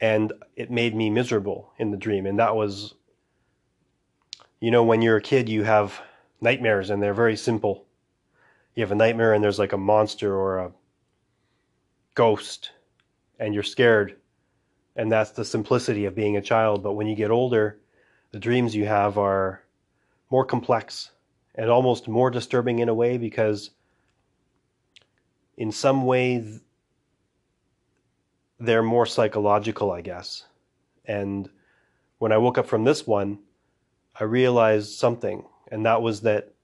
And 0.00 0.32
it 0.56 0.70
made 0.70 0.94
me 0.94 1.10
miserable 1.10 1.72
in 1.78 1.90
the 1.90 1.96
dream. 1.96 2.26
And 2.26 2.38
that 2.38 2.56
was, 2.56 2.94
you 4.60 4.70
know, 4.70 4.84
when 4.84 5.02
you're 5.02 5.16
a 5.16 5.22
kid, 5.22 5.48
you 5.48 5.62
have 5.62 6.00
nightmares 6.40 6.90
and 6.90 7.02
they're 7.02 7.14
very 7.14 7.36
simple 7.36 7.86
you 8.74 8.82
have 8.82 8.92
a 8.92 8.96
nightmare 8.96 9.32
and 9.32 9.42
there's 9.42 9.58
like 9.58 9.72
a 9.72 9.78
monster 9.78 10.34
or 10.34 10.58
a 10.58 10.72
ghost 12.14 12.72
and 13.38 13.54
you're 13.54 13.62
scared 13.62 14.16
and 14.96 15.10
that's 15.10 15.30
the 15.30 15.44
simplicity 15.44 16.04
of 16.04 16.14
being 16.14 16.36
a 16.36 16.42
child 16.42 16.82
but 16.82 16.92
when 16.92 17.06
you 17.06 17.16
get 17.16 17.30
older 17.30 17.78
the 18.32 18.38
dreams 18.38 18.74
you 18.74 18.84
have 18.86 19.18
are 19.18 19.62
more 20.30 20.44
complex 20.44 21.10
and 21.54 21.70
almost 21.70 22.08
more 22.08 22.30
disturbing 22.30 22.80
in 22.80 22.88
a 22.88 22.94
way 22.94 23.16
because 23.16 23.70
in 25.56 25.70
some 25.70 26.04
ways 26.04 26.60
they're 28.60 28.82
more 28.82 29.06
psychological 29.06 29.90
i 29.90 30.00
guess 30.00 30.44
and 31.04 31.48
when 32.18 32.32
i 32.32 32.36
woke 32.38 32.58
up 32.58 32.66
from 32.66 32.84
this 32.84 33.06
one 33.06 33.38
i 34.18 34.24
realized 34.24 34.92
something 34.92 35.44
and 35.70 35.84
that 35.86 36.00
was 36.02 36.20
that 36.22 36.54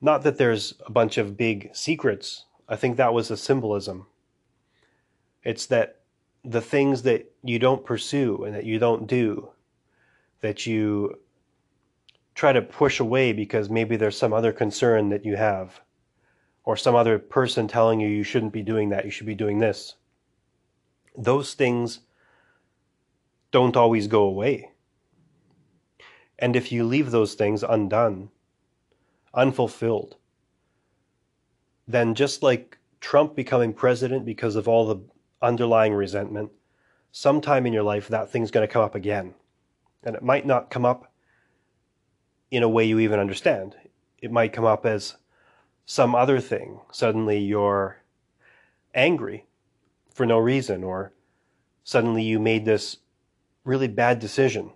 not 0.00 0.22
that 0.22 0.38
there's 0.38 0.74
a 0.86 0.92
bunch 0.92 1.18
of 1.18 1.36
big 1.36 1.70
secrets. 1.74 2.44
I 2.68 2.76
think 2.76 2.96
that 2.96 3.14
was 3.14 3.30
a 3.30 3.36
symbolism. 3.36 4.06
It's 5.42 5.66
that 5.66 6.00
the 6.44 6.60
things 6.60 7.02
that 7.02 7.32
you 7.42 7.58
don't 7.58 7.84
pursue 7.84 8.44
and 8.44 8.54
that 8.54 8.64
you 8.64 8.78
don't 8.78 9.06
do, 9.06 9.50
that 10.40 10.66
you 10.66 11.18
try 12.34 12.52
to 12.52 12.62
push 12.62 13.00
away 13.00 13.32
because 13.32 13.68
maybe 13.68 13.96
there's 13.96 14.16
some 14.16 14.32
other 14.32 14.52
concern 14.52 15.08
that 15.08 15.24
you 15.24 15.36
have, 15.36 15.80
or 16.64 16.76
some 16.76 16.94
other 16.94 17.18
person 17.18 17.66
telling 17.66 17.98
you 17.98 18.08
you 18.08 18.22
shouldn't 18.22 18.52
be 18.52 18.62
doing 18.62 18.90
that, 18.90 19.04
you 19.04 19.10
should 19.10 19.26
be 19.26 19.34
doing 19.34 19.58
this. 19.58 19.96
Those 21.18 21.54
things 21.54 22.00
don't 23.50 23.76
always 23.76 24.06
go 24.06 24.22
away. 24.22 24.70
And 26.38 26.54
if 26.54 26.70
you 26.70 26.84
leave 26.84 27.10
those 27.10 27.34
things 27.34 27.64
undone, 27.64 28.30
unfulfilled, 29.34 30.16
then 31.88 32.14
just 32.14 32.44
like 32.44 32.78
Trump 33.00 33.34
becoming 33.34 33.72
president 33.72 34.24
because 34.24 34.54
of 34.54 34.68
all 34.68 34.86
the 34.86 35.00
underlying 35.42 35.92
resentment, 35.92 36.52
sometime 37.10 37.66
in 37.66 37.72
your 37.72 37.82
life 37.82 38.06
that 38.06 38.30
thing's 38.30 38.52
going 38.52 38.66
to 38.66 38.72
come 38.72 38.84
up 38.84 38.94
again. 38.94 39.34
And 40.04 40.14
it 40.14 40.22
might 40.22 40.46
not 40.46 40.70
come 40.70 40.84
up 40.84 41.12
in 42.52 42.62
a 42.62 42.68
way 42.68 42.84
you 42.84 43.00
even 43.00 43.18
understand. 43.18 43.74
It 44.22 44.30
might 44.30 44.52
come 44.52 44.64
up 44.64 44.86
as 44.86 45.16
some 45.84 46.14
other 46.14 46.38
thing. 46.38 46.78
Suddenly 46.92 47.40
you're 47.40 47.96
angry 48.94 49.47
for 50.18 50.26
no 50.26 50.38
reason, 50.38 50.82
or 50.82 51.12
suddenly 51.84 52.24
you 52.24 52.40
made 52.40 52.64
this 52.64 52.96
really 53.62 53.86
bad 53.86 54.18
decision 54.18 54.72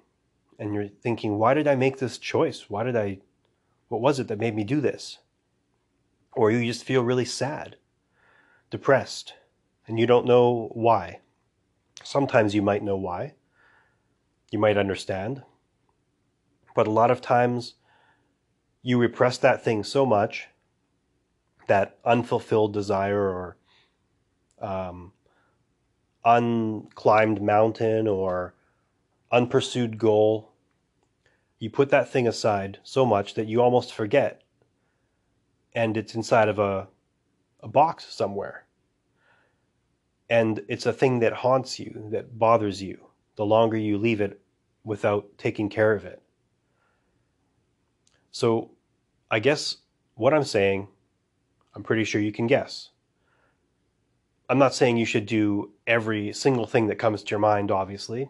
and 0.56 0.72
you're 0.72 0.86
thinking, 0.86 1.36
why 1.36 1.52
did 1.52 1.66
I 1.66 1.74
make 1.74 1.98
this 1.98 2.16
choice? 2.16 2.70
Why 2.70 2.84
did 2.84 2.96
I, 2.96 3.18
what 3.88 4.00
was 4.00 4.20
it 4.20 4.28
that 4.28 4.38
made 4.38 4.54
me 4.54 4.62
do 4.62 4.80
this? 4.80 5.18
Or 6.32 6.52
you 6.52 6.64
just 6.64 6.84
feel 6.84 7.02
really 7.02 7.24
sad, 7.24 7.74
depressed, 8.70 9.34
and 9.88 9.98
you 9.98 10.06
don't 10.06 10.26
know 10.26 10.70
why. 10.74 11.18
Sometimes 12.04 12.54
you 12.54 12.62
might 12.62 12.84
know 12.84 12.96
why. 12.96 13.34
You 14.52 14.60
might 14.60 14.78
understand. 14.78 15.42
But 16.76 16.86
a 16.86 16.92
lot 16.92 17.10
of 17.10 17.20
times 17.20 17.74
you 18.80 18.96
repress 18.96 19.38
that 19.38 19.64
thing 19.64 19.82
so 19.82 20.06
much, 20.06 20.46
that 21.66 21.98
unfulfilled 22.04 22.72
desire 22.72 23.20
or 23.20 23.56
um, 24.60 25.12
unclimbed 26.24 27.40
mountain 27.40 28.06
or 28.06 28.54
unpursued 29.30 29.98
goal, 29.98 30.52
you 31.58 31.70
put 31.70 31.90
that 31.90 32.08
thing 32.08 32.26
aside 32.26 32.78
so 32.82 33.06
much 33.06 33.34
that 33.34 33.46
you 33.46 33.62
almost 33.62 33.94
forget. 33.94 34.42
And 35.74 35.96
it's 35.96 36.14
inside 36.14 36.48
of 36.48 36.58
a, 36.58 36.88
a 37.62 37.68
box 37.68 38.12
somewhere. 38.12 38.66
And 40.28 40.62
it's 40.68 40.86
a 40.86 40.92
thing 40.92 41.20
that 41.20 41.32
haunts 41.32 41.78
you, 41.78 42.08
that 42.10 42.38
bothers 42.38 42.82
you, 42.82 42.98
the 43.36 43.46
longer 43.46 43.76
you 43.76 43.98
leave 43.98 44.20
it 44.20 44.40
without 44.84 45.26
taking 45.38 45.68
care 45.68 45.92
of 45.92 46.04
it. 46.04 46.22
So, 48.30 48.70
I 49.30 49.38
guess 49.38 49.76
what 50.14 50.34
I'm 50.34 50.44
saying, 50.44 50.88
I'm 51.74 51.82
pretty 51.82 52.04
sure 52.04 52.20
you 52.20 52.32
can 52.32 52.46
guess. 52.46 52.90
I'm 54.52 54.58
not 54.58 54.74
saying 54.74 54.98
you 54.98 55.06
should 55.06 55.24
do 55.24 55.70
every 55.86 56.34
single 56.34 56.66
thing 56.66 56.88
that 56.88 56.96
comes 56.98 57.22
to 57.22 57.30
your 57.30 57.38
mind, 57.38 57.70
obviously, 57.70 58.28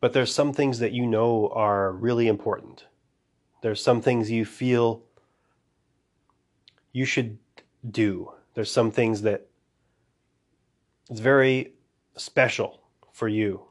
but 0.00 0.12
there's 0.12 0.32
some 0.32 0.52
things 0.52 0.78
that 0.78 0.92
you 0.92 1.04
know 1.04 1.48
are 1.48 1.90
really 1.90 2.28
important. 2.28 2.84
There's 3.60 3.82
some 3.82 4.00
things 4.00 4.30
you 4.30 4.44
feel 4.44 5.02
you 6.92 7.04
should 7.04 7.38
do. 7.90 8.34
There's 8.54 8.70
some 8.70 8.92
things 8.92 9.22
that 9.22 9.48
it's 11.10 11.18
very 11.18 11.72
special 12.16 12.80
for 13.12 13.26
you 13.26 13.62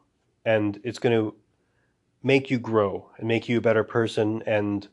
and 0.43 0.81
it's 0.83 0.99
going 0.99 1.17
to 1.17 1.33
make 2.21 2.51
you 2.51 2.59
grow 2.59 3.11
and 3.17 3.29
make 3.29 3.47
you 3.47 3.59
a 3.59 3.61
better 3.61 3.85
person 3.85 4.43
and 4.45 4.89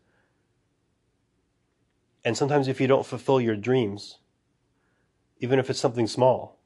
and 2.24 2.36
sometimes 2.36 2.68
if 2.68 2.80
you 2.80 2.86
don't 2.86 3.04
fulfill 3.04 3.40
your 3.40 3.56
dreams 3.56 4.18
even 5.40 5.58
if 5.58 5.68
it's 5.68 5.80
something 5.80 6.06
small 6.06 6.58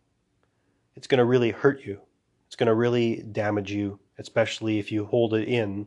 it's 0.95 1.07
going 1.07 1.19
to 1.19 1.25
really 1.25 1.50
hurt 1.50 1.85
you 1.85 2.00
it's 2.47 2.57
going 2.57 2.66
to 2.66 2.75
really 2.75 3.23
damage 3.33 3.73
you 3.73 3.99
especially 4.19 4.78
if 4.78 4.93
you 4.93 5.04
hold 5.07 5.35
it 5.35 5.49
in 5.49 5.87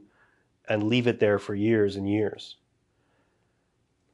and 0.67 0.83
leave 0.83 1.07
it 1.07 1.19
there 1.19 1.39
for 1.39 1.55
years 1.55 1.95
and 1.95 2.09
years. 2.09 2.57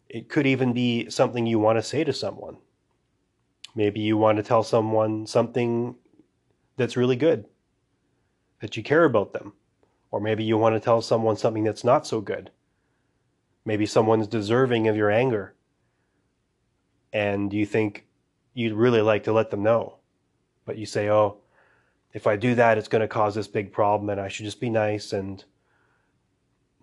It 0.07 0.29
could 0.29 0.45
even 0.45 0.73
be 0.73 1.09
something 1.09 1.45
you 1.45 1.59
want 1.59 1.79
to 1.79 1.83
say 1.83 2.03
to 2.03 2.13
someone. 2.13 2.57
Maybe 3.75 4.01
you 4.01 4.17
want 4.17 4.37
to 4.37 4.43
tell 4.43 4.63
someone 4.63 5.25
something 5.25 5.95
that's 6.77 6.97
really 6.97 7.15
good, 7.15 7.45
that 8.59 8.77
you 8.77 8.83
care 8.83 9.05
about 9.05 9.33
them. 9.33 9.53
Or 10.11 10.19
maybe 10.19 10.43
you 10.43 10.59
want 10.59 10.75
to 10.75 10.79
tell 10.79 11.01
someone 11.01 11.37
something 11.37 11.63
that's 11.63 11.83
not 11.83 12.05
so 12.05 12.21
good. 12.21 12.51
Maybe 13.65 13.87
someone's 13.87 14.27
deserving 14.27 14.87
of 14.87 14.95
your 14.95 15.09
anger. 15.09 15.55
And 17.11 17.51
you 17.51 17.65
think 17.65 18.05
you'd 18.53 18.73
really 18.73 19.01
like 19.01 19.23
to 19.23 19.33
let 19.33 19.51
them 19.51 19.63
know. 19.63 19.97
But 20.65 20.77
you 20.77 20.85
say, 20.85 21.09
oh, 21.09 21.37
if 22.13 22.27
I 22.27 22.35
do 22.35 22.55
that, 22.55 22.77
it's 22.77 22.87
going 22.87 23.01
to 23.01 23.07
cause 23.07 23.35
this 23.35 23.47
big 23.47 23.71
problem 23.71 24.09
and 24.09 24.21
I 24.21 24.27
should 24.27 24.45
just 24.45 24.61
be 24.61 24.69
nice. 24.69 25.13
And 25.13 25.43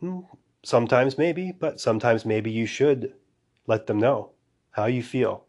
hmm, 0.01 0.21
sometimes 0.63 1.17
maybe, 1.17 1.53
but 1.53 1.81
sometimes 1.81 2.25
maybe 2.25 2.51
you 2.51 2.67
should 2.67 3.15
let 3.67 3.87
them 3.87 3.99
know 3.99 4.33
how 4.73 4.87
you 4.87 5.03
feel. 5.03 5.45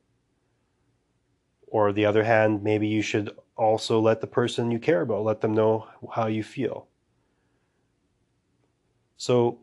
Or 1.67 1.91
the 1.91 2.05
other 2.05 2.23
hand, 2.23 2.63
maybe 2.63 2.87
you 2.87 3.01
should 3.01 3.31
also 3.55 3.99
let 3.99 4.21
the 4.21 4.27
person 4.27 4.71
you 4.71 4.79
care 4.79 5.01
about 5.01 5.23
let 5.23 5.41
them 5.41 5.53
know 5.53 5.87
how 6.13 6.27
you 6.27 6.43
feel. 6.43 6.87
So 9.17 9.59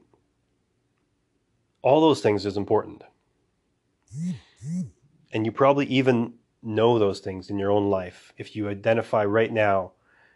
all 1.83 2.01
those 2.01 2.21
things 2.21 2.47
is 2.47 2.57
important. 2.57 3.03
And 5.33 5.45
you 5.45 5.53
probably 5.53 5.87
even 5.87 6.35
know 6.69 6.99
those 6.99 7.21
things 7.21 7.51
in 7.51 7.59
your 7.59 7.71
own 7.71 7.89
life 7.91 8.33
if 8.37 8.55
you 8.55 8.69
identify 8.69 9.25
right 9.25 9.53
now 9.53 9.93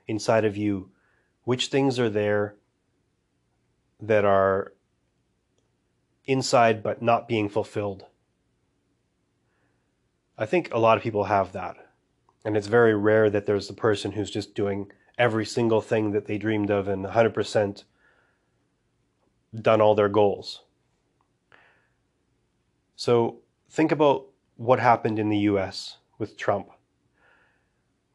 inside 0.06 0.44
of 0.44 0.56
you 0.56 0.90
which 1.44 1.66
things 1.66 1.98
are 1.98 2.10
there 2.10 2.56
that 4.00 4.24
are 4.24 4.72
inside 6.24 6.82
but 6.82 7.02
not 7.02 7.28
being 7.28 7.48
fulfilled. 7.48 8.04
I 10.38 10.46
think 10.46 10.72
a 10.72 10.78
lot 10.78 10.96
of 10.96 11.02
people 11.02 11.24
have 11.24 11.52
that. 11.52 11.76
And 12.44 12.56
it's 12.56 12.66
very 12.66 12.94
rare 12.94 13.30
that 13.30 13.46
there's 13.46 13.68
the 13.68 13.74
person 13.74 14.12
who's 14.12 14.30
just 14.30 14.54
doing 14.54 14.90
every 15.18 15.44
single 15.44 15.80
thing 15.80 16.12
that 16.12 16.26
they 16.26 16.38
dreamed 16.38 16.70
of 16.70 16.88
and 16.88 17.04
100% 17.04 17.84
done 19.54 19.80
all 19.80 19.94
their 19.94 20.08
goals. 20.08 20.62
So 22.96 23.40
think 23.70 23.92
about 23.92 24.26
what 24.56 24.80
happened 24.80 25.18
in 25.18 25.28
the 25.28 25.38
US 25.38 25.98
with 26.22 26.36
Trump. 26.36 26.68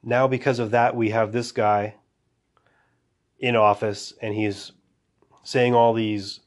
Now 0.02 0.30
because 0.30 0.60
of 0.60 0.72
that 0.72 0.96
we 0.96 1.10
have 1.10 1.34
this 1.34 1.52
guy 1.52 1.96
in 3.38 3.58
office 3.58 4.14
and 4.22 4.34
he's 4.34 4.72
saying 5.44 5.76
all 5.76 5.94
these 5.94 6.40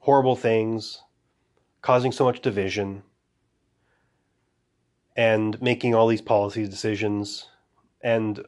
horrible 0.00 0.36
things 0.36 1.02
causing 1.80 2.12
so 2.12 2.24
much 2.24 2.42
division 2.42 3.02
and 5.16 5.60
making 5.62 5.94
all 5.94 6.06
these 6.06 6.20
policy 6.20 6.66
decisions. 6.66 7.48
And 8.02 8.44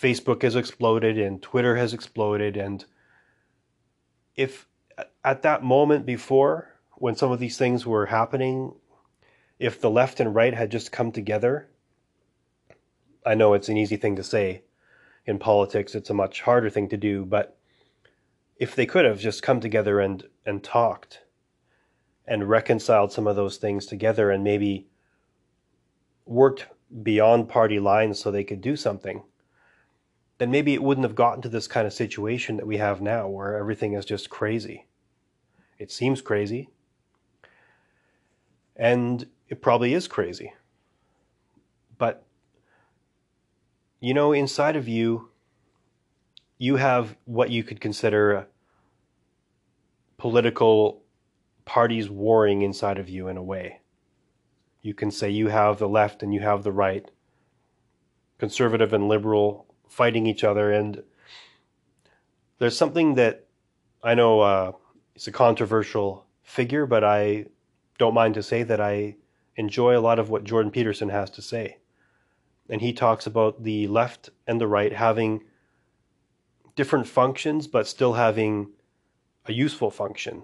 Facebook 0.00 0.42
has 0.42 0.56
exploded 0.56 1.18
and 1.18 1.42
Twitter 1.42 1.76
has 1.76 1.92
exploded 1.92 2.56
and 2.56 2.86
if 4.34 4.66
at 5.22 5.42
that 5.42 5.62
moment 5.62 6.06
before 6.06 6.72
when 6.94 7.14
some 7.14 7.30
of 7.30 7.38
these 7.38 7.58
things 7.58 7.84
were 7.84 8.06
happening 8.06 8.74
if 9.58 9.80
the 9.80 9.90
left 9.90 10.20
and 10.20 10.34
right 10.34 10.54
had 10.54 10.70
just 10.70 10.92
come 10.92 11.12
together 11.12 11.68
I 13.26 13.34
know 13.34 13.54
it's 13.54 13.68
an 13.68 13.76
easy 13.76 13.96
thing 13.96 14.14
to 14.16 14.22
say. 14.22 14.62
In 15.26 15.40
politics, 15.40 15.96
it's 15.96 16.10
a 16.10 16.14
much 16.14 16.42
harder 16.42 16.70
thing 16.70 16.88
to 16.90 16.96
do, 16.96 17.24
but 17.24 17.58
if 18.56 18.76
they 18.76 18.86
could 18.86 19.04
have 19.04 19.18
just 19.18 19.42
come 19.42 19.58
together 19.58 19.98
and, 19.98 20.22
and 20.46 20.62
talked 20.62 21.22
and 22.24 22.48
reconciled 22.48 23.12
some 23.12 23.26
of 23.26 23.34
those 23.34 23.56
things 23.56 23.84
together 23.84 24.30
and 24.30 24.44
maybe 24.44 24.86
worked 26.24 26.66
beyond 27.02 27.48
party 27.48 27.80
lines 27.80 28.20
so 28.20 28.30
they 28.30 28.44
could 28.44 28.60
do 28.60 28.76
something, 28.76 29.24
then 30.38 30.52
maybe 30.52 30.72
it 30.72 30.82
wouldn't 30.82 31.04
have 31.04 31.16
gotten 31.16 31.42
to 31.42 31.48
this 31.48 31.66
kind 31.66 31.86
of 31.86 31.92
situation 31.92 32.56
that 32.56 32.66
we 32.66 32.76
have 32.76 33.00
now 33.00 33.26
where 33.26 33.56
everything 33.56 33.94
is 33.94 34.04
just 34.04 34.30
crazy. 34.30 34.86
It 35.78 35.90
seems 35.90 36.22
crazy. 36.22 36.68
And 38.76 39.26
it 39.48 39.62
probably 39.62 39.94
is 39.94 40.08
crazy. 40.08 40.52
But 41.98 42.24
you 44.00 44.14
know, 44.14 44.32
inside 44.32 44.76
of 44.76 44.88
you, 44.88 45.30
you 46.58 46.76
have 46.76 47.16
what 47.24 47.50
you 47.50 47.62
could 47.62 47.80
consider 47.80 48.46
political 50.16 51.02
parties 51.64 52.08
warring 52.08 52.62
inside 52.62 52.98
of 52.98 53.08
you 53.08 53.28
in 53.28 53.36
a 53.36 53.42
way. 53.42 53.80
You 54.82 54.94
can 54.94 55.10
say 55.10 55.30
you 55.30 55.48
have 55.48 55.78
the 55.78 55.88
left 55.88 56.22
and 56.22 56.32
you 56.32 56.40
have 56.40 56.62
the 56.62 56.72
right, 56.72 57.10
conservative 58.38 58.92
and 58.92 59.08
liberal 59.08 59.66
fighting 59.88 60.26
each 60.26 60.44
other. 60.44 60.72
And 60.72 61.02
there's 62.58 62.76
something 62.76 63.14
that 63.16 63.46
I 64.02 64.14
know 64.14 64.40
uh, 64.40 64.72
it's 65.14 65.26
a 65.26 65.32
controversial 65.32 66.26
figure, 66.42 66.86
but 66.86 67.02
I 67.02 67.46
don't 67.98 68.14
mind 68.14 68.34
to 68.34 68.42
say 68.42 68.62
that 68.62 68.80
I 68.80 69.16
enjoy 69.56 69.96
a 69.96 70.00
lot 70.00 70.18
of 70.18 70.30
what 70.30 70.44
Jordan 70.44 70.70
Peterson 70.70 71.08
has 71.08 71.30
to 71.30 71.42
say 71.42 71.78
and 72.68 72.80
he 72.80 72.92
talks 72.92 73.26
about 73.26 73.62
the 73.62 73.86
left 73.86 74.30
and 74.46 74.60
the 74.60 74.66
right 74.66 74.92
having 74.92 75.44
different 76.74 77.06
functions 77.06 77.66
but 77.66 77.86
still 77.86 78.14
having 78.14 78.70
a 79.46 79.52
useful 79.52 79.90
function. 79.90 80.42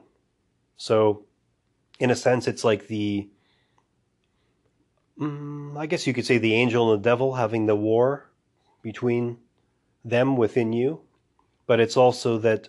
So, 0.77 1.25
in 1.99 2.11
a 2.11 2.17
sense, 2.17 2.49
it's 2.49 2.65
like 2.65 2.87
the, 2.87 3.29
mm, 5.19 5.77
I 5.77 5.87
guess 5.87 6.07
you 6.07 6.15
could 6.15 6.27
say 6.27 6.39
the 6.39 6.55
angel 6.55 6.93
and 6.93 7.03
the 7.03 7.09
devil 7.09 7.35
having 7.35 7.67
the 7.67 7.77
war 7.77 8.31
between 8.83 9.39
them 10.05 10.37
within 10.37 10.73
you. 10.73 11.01
But 11.67 11.81
it's 11.81 11.97
also 11.97 12.39
that 12.39 12.69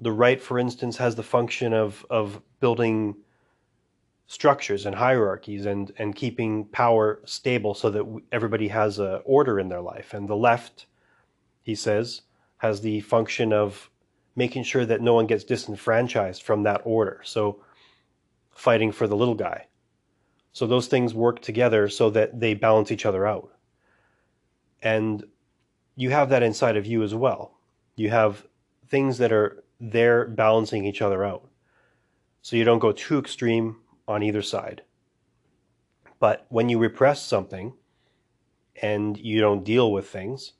the 0.00 0.12
right, 0.12 0.40
for 0.40 0.58
instance, 0.58 0.96
has 0.98 1.14
the 1.14 1.22
function 1.22 1.72
of, 1.72 2.04
of 2.10 2.40
building 2.60 3.16
structures 4.32 4.86
and 4.86 4.94
hierarchies 4.94 5.66
and, 5.66 5.92
and 5.98 6.16
keeping 6.16 6.64
power 6.68 7.20
stable 7.26 7.74
so 7.74 7.90
that 7.90 8.22
everybody 8.32 8.66
has 8.66 8.98
a 8.98 9.16
order 9.26 9.60
in 9.60 9.68
their 9.68 9.82
life. 9.82 10.14
And 10.14 10.26
the 10.26 10.34
left, 10.34 10.86
he 11.62 11.74
says, 11.74 12.22
has 12.56 12.80
the 12.80 13.00
function 13.00 13.52
of 13.52 13.90
making 14.34 14.62
sure 14.62 14.86
that 14.86 15.02
no 15.02 15.12
one 15.12 15.26
gets 15.26 15.44
disenfranchised 15.44 16.42
from 16.42 16.62
that 16.62 16.80
order. 16.84 17.20
So 17.24 17.62
fighting 18.52 18.90
for 18.90 19.06
the 19.06 19.14
little 19.14 19.34
guy. 19.34 19.66
So 20.54 20.66
those 20.66 20.86
things 20.86 21.12
work 21.12 21.42
together 21.42 21.86
so 21.90 22.08
that 22.08 22.40
they 22.40 22.54
balance 22.54 22.90
each 22.90 23.04
other 23.04 23.26
out. 23.26 23.50
And 24.82 25.22
you 25.94 26.08
have 26.08 26.30
that 26.30 26.42
inside 26.42 26.78
of 26.78 26.86
you 26.86 27.02
as 27.02 27.14
well. 27.14 27.58
You 27.96 28.08
have 28.08 28.46
things 28.88 29.18
that 29.18 29.30
are 29.30 29.62
there 29.78 30.26
balancing 30.26 30.86
each 30.86 31.02
other 31.02 31.22
out. 31.22 31.46
So 32.40 32.56
you 32.56 32.64
don't 32.64 32.78
go 32.78 32.92
too 32.92 33.18
extreme 33.18 33.76
on 34.06 34.22
either 34.22 34.42
side. 34.42 34.82
But 36.18 36.46
when 36.48 36.68
you 36.68 36.78
repress 36.78 37.22
something 37.22 37.74
and 38.80 39.18
you 39.18 39.40
don't 39.40 39.64
deal 39.64 39.92
with 39.92 40.08
things, 40.08 40.52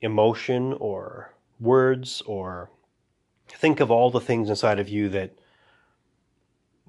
emotion 0.00 0.74
or 0.74 1.34
words 1.60 2.22
or 2.26 2.70
think 3.48 3.80
of 3.80 3.90
all 3.90 4.10
the 4.10 4.20
things 4.20 4.48
inside 4.48 4.80
of 4.80 4.88
you 4.88 5.08
that 5.08 5.32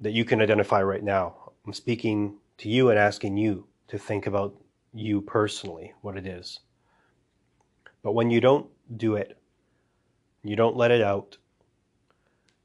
that 0.00 0.12
you 0.12 0.24
can 0.24 0.42
identify 0.42 0.82
right 0.82 1.04
now. 1.04 1.52
I'm 1.66 1.72
speaking 1.72 2.36
to 2.58 2.68
you 2.68 2.90
and 2.90 2.98
asking 2.98 3.36
you 3.36 3.66
to 3.88 3.96
think 3.96 4.26
about 4.26 4.54
you 4.92 5.20
personally, 5.20 5.94
what 6.02 6.16
it 6.16 6.26
is. 6.26 6.60
But 8.02 8.12
when 8.12 8.30
you 8.30 8.40
don't 8.40 8.66
do 8.96 9.14
it, 9.14 9.38
you 10.42 10.56
don't 10.56 10.76
let 10.76 10.90
it 10.90 11.00
out, 11.00 11.38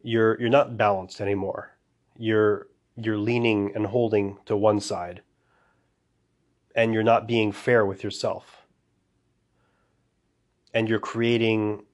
you're 0.02 0.40
you're 0.40 0.50
not 0.50 0.78
balanced 0.78 1.22
anymore. 1.22 1.78
You're 2.20 2.68
you're 2.98 3.18
leaning 3.18 3.72
and 3.76 3.88
holding 3.88 4.38
to 4.46 4.58
one 4.58 4.82
side. 4.82 5.22
And 6.76 6.94
you're 6.94 7.02
not 7.02 7.28
being 7.28 7.54
fair 7.54 7.86
with 7.86 8.04
yourself. 8.04 8.68
And 10.74 10.90
you're 10.90 11.00
creating 11.00 11.86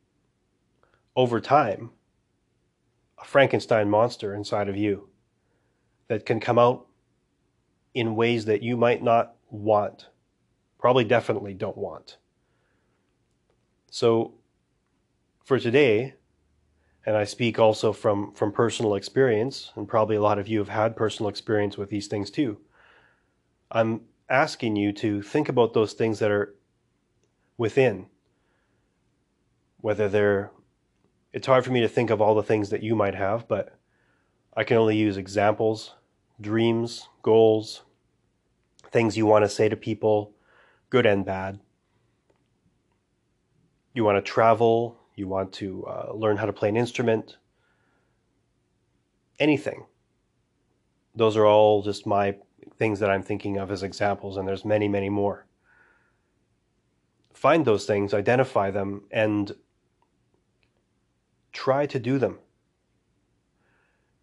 over 1.15 1.39
time 1.39 1.91
a 3.19 3.23
Frankenstein 3.23 3.87
monster 3.89 4.33
inside 4.33 4.67
of 4.67 4.75
you 4.75 5.09
that 6.07 6.25
can 6.25 6.39
come 6.39 6.57
out 6.57 6.87
in 7.93 8.15
ways 8.15 8.45
that 8.45 8.63
you 8.63 8.75
might 8.75 9.03
not 9.03 9.35
want, 9.49 10.07
probably 10.79 11.03
definitely 11.05 11.53
don't 11.53 11.77
want. 11.77 12.17
So 13.89 14.33
for 15.45 15.59
today, 15.59 16.15
and 17.05 17.15
I 17.15 17.23
speak 17.23 17.59
also 17.59 17.93
from, 17.93 18.31
from 18.33 18.51
personal 18.51 18.95
experience, 18.95 19.71
and 19.75 19.87
probably 19.87 20.15
a 20.15 20.21
lot 20.21 20.39
of 20.39 20.47
you 20.47 20.59
have 20.59 20.69
had 20.69 20.95
personal 20.95 21.29
experience 21.29 21.77
with 21.77 21.89
these 21.89 22.07
things 22.07 22.31
too. 22.31 22.57
I'm 23.71 24.01
asking 24.29 24.75
you 24.75 24.91
to 24.93 25.21
think 25.21 25.49
about 25.49 25.73
those 25.73 25.93
things 25.93 26.19
that 26.19 26.31
are 26.31 26.55
within, 27.57 28.07
whether 29.81 30.09
they're 30.09 30.51
it's 31.35 31.47
hard 31.47 31.65
for 31.65 31.71
me 31.71 31.81
to 31.81 31.89
think 31.89 32.11
of 32.11 32.21
all 32.21 32.33
the 32.33 32.41
things 32.41 32.69
that 32.69 32.81
you 32.81 32.95
might 32.95 33.13
have, 33.13 33.45
but 33.45 33.77
I 34.55 34.63
can 34.63 34.77
only 34.77 34.95
use 34.95 35.17
examples, 35.17 35.93
dreams, 36.39 37.09
goals, 37.23 37.81
things 38.89 39.17
you 39.17 39.25
want 39.25 39.43
to 39.43 39.49
say 39.49 39.67
to 39.67 39.75
people, 39.75 40.31
good 40.89 41.05
and 41.05 41.25
bad. 41.25 41.59
You 43.93 44.05
want 44.05 44.17
to 44.17 44.21
travel, 44.21 44.97
you 45.15 45.27
want 45.27 45.53
to 45.53 45.85
uh, 45.85 46.13
learn 46.13 46.37
how 46.37 46.45
to 46.45 46.53
play 46.53 46.69
an 46.69 46.77
instrument, 46.77 47.37
anything. 49.39 49.85
Those 51.15 51.37
are 51.37 51.45
all 51.45 51.81
just 51.81 52.05
my 52.05 52.35
things 52.77 52.99
that 52.99 53.09
I'm 53.09 53.23
thinking 53.23 53.57
of 53.57 53.71
as 53.71 53.83
examples, 53.83 54.37
and 54.37 54.47
there's 54.47 54.65
many, 54.65 54.87
many 54.87 55.09
more. 55.09 55.45
Find 57.33 57.65
those 57.65 57.85
things, 57.85 58.13
identify 58.13 58.71
them, 58.71 59.03
and 59.11 59.55
try 61.53 61.85
to 61.85 61.99
do 61.99 62.17
them. 62.19 62.39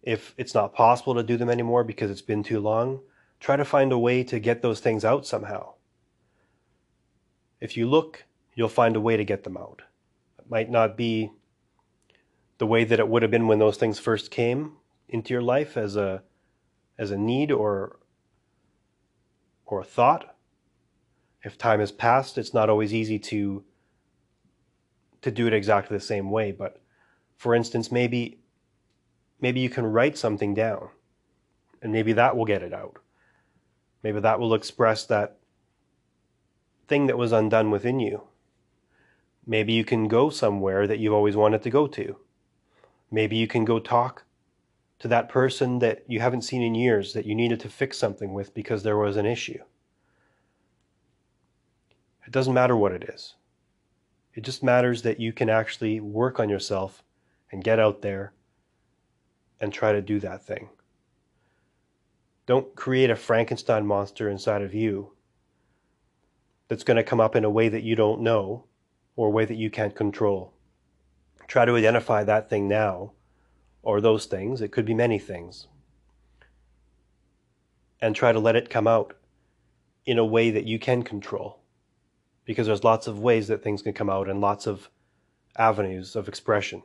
If 0.03 0.33
it's 0.37 0.53
not 0.53 0.73
possible 0.73 1.15
to 1.15 1.23
do 1.23 1.37
them 1.37 1.49
anymore 1.49 1.83
because 1.83 2.11
it's 2.11 2.21
been 2.21 2.43
too 2.43 2.59
long, 2.59 3.01
try 3.39 3.55
to 3.55 3.65
find 3.65 3.91
a 3.91 3.97
way 3.97 4.23
to 4.25 4.39
get 4.39 4.61
those 4.61 4.79
things 4.79 5.05
out 5.05 5.25
somehow. 5.25 5.73
If 7.59 7.77
you 7.77 7.89
look, 7.89 8.25
you'll 8.55 8.67
find 8.67 8.95
a 8.95 9.01
way 9.01 9.15
to 9.17 9.23
get 9.23 9.43
them 9.43 9.57
out. 9.57 9.81
Might 10.53 10.69
not 10.69 10.95
be 10.95 11.31
the 12.59 12.67
way 12.67 12.83
that 12.83 12.99
it 12.99 13.07
would 13.07 13.23
have 13.23 13.31
been 13.31 13.47
when 13.47 13.57
those 13.57 13.77
things 13.77 13.97
first 13.97 14.29
came 14.29 14.73
into 15.09 15.33
your 15.33 15.41
life 15.41 15.75
as 15.77 15.95
a 15.95 16.21
as 16.95 17.09
a 17.09 17.17
need 17.17 17.51
or 17.51 17.97
or 19.65 19.81
a 19.81 19.83
thought. 19.83 20.35
If 21.43 21.57
time 21.57 21.79
has 21.79 21.91
passed, 21.91 22.37
it's 22.37 22.53
not 22.53 22.69
always 22.69 22.93
easy 22.93 23.17
to 23.17 23.63
to 25.23 25.31
do 25.31 25.47
it 25.47 25.53
exactly 25.53 25.97
the 25.97 26.03
same 26.03 26.29
way, 26.29 26.51
but 26.51 26.79
for 27.35 27.55
instance, 27.55 27.91
maybe 27.91 28.37
maybe 29.41 29.59
you 29.59 29.71
can 29.71 29.87
write 29.87 30.19
something 30.19 30.53
down 30.53 30.89
and 31.81 31.91
maybe 31.91 32.13
that 32.13 32.37
will 32.37 32.45
get 32.45 32.61
it 32.61 32.75
out. 32.75 32.99
Maybe 34.03 34.19
that 34.19 34.39
will 34.39 34.53
express 34.53 35.03
that 35.07 35.39
thing 36.87 37.07
that 37.07 37.17
was 37.17 37.31
undone 37.31 37.71
within 37.71 37.99
you. 37.99 38.27
Maybe 39.45 39.73
you 39.73 39.83
can 39.83 40.07
go 40.07 40.29
somewhere 40.29 40.87
that 40.87 40.99
you've 40.99 41.13
always 41.13 41.35
wanted 41.35 41.63
to 41.63 41.69
go 41.69 41.87
to. 41.87 42.17
Maybe 43.11 43.35
you 43.35 43.47
can 43.47 43.65
go 43.65 43.79
talk 43.79 44.23
to 44.99 45.07
that 45.09 45.29
person 45.29 45.79
that 45.79 46.03
you 46.07 46.19
haven't 46.21 46.43
seen 46.43 46.61
in 46.61 46.75
years 46.75 47.13
that 47.13 47.25
you 47.25 47.35
needed 47.35 47.59
to 47.59 47.69
fix 47.69 47.97
something 47.97 48.33
with 48.33 48.53
because 48.53 48.83
there 48.83 48.97
was 48.97 49.17
an 49.17 49.25
issue. 49.25 49.59
It 52.25 52.31
doesn't 52.31 52.53
matter 52.53 52.77
what 52.77 52.93
it 52.93 53.03
is. 53.13 53.35
It 54.33 54.43
just 54.43 54.63
matters 54.63 55.01
that 55.01 55.19
you 55.19 55.33
can 55.33 55.49
actually 55.49 55.99
work 55.99 56.39
on 56.39 56.49
yourself 56.49 57.03
and 57.51 57.63
get 57.63 57.79
out 57.79 58.01
there 58.01 58.33
and 59.59 59.71
try 59.71 59.91
to 59.91 60.01
do 60.01 60.19
that 60.21 60.45
thing. 60.45 60.69
Don't 62.45 62.75
create 62.75 63.09
a 63.09 63.15
Frankenstein 63.15 63.85
monster 63.85 64.29
inside 64.29 64.61
of 64.61 64.73
you 64.73 65.11
that's 66.67 66.83
going 66.83 66.97
to 66.97 67.03
come 67.03 67.21
up 67.21 67.35
in 67.35 67.45
a 67.45 67.49
way 67.49 67.69
that 67.69 67.83
you 67.83 67.95
don't 67.95 68.21
know 68.21 68.65
or 69.15 69.27
a 69.27 69.31
way 69.31 69.45
that 69.45 69.55
you 69.55 69.69
can't 69.69 69.95
control. 69.95 70.53
Try 71.47 71.65
to 71.65 71.75
identify 71.75 72.23
that 72.23 72.49
thing 72.49 72.67
now 72.67 73.13
or 73.81 74.01
those 74.01 74.25
things. 74.25 74.61
It 74.61 74.71
could 74.71 74.85
be 74.85 74.93
many 74.93 75.19
things. 75.19 75.67
And 78.01 78.15
try 78.15 78.31
to 78.31 78.39
let 78.39 78.55
it 78.55 78.69
come 78.69 78.87
out 78.87 79.15
in 80.05 80.17
a 80.17 80.25
way 80.25 80.49
that 80.51 80.65
you 80.65 80.79
can 80.79 81.03
control. 81.03 81.59
Because 82.45 82.67
there's 82.67 82.83
lots 82.83 83.07
of 83.07 83.19
ways 83.19 83.47
that 83.47 83.63
things 83.63 83.81
can 83.81 83.93
come 83.93 84.09
out 84.09 84.29
and 84.29 84.41
lots 84.41 84.67
of 84.67 84.89
avenues 85.57 86.15
of 86.15 86.27
expression. 86.27 86.83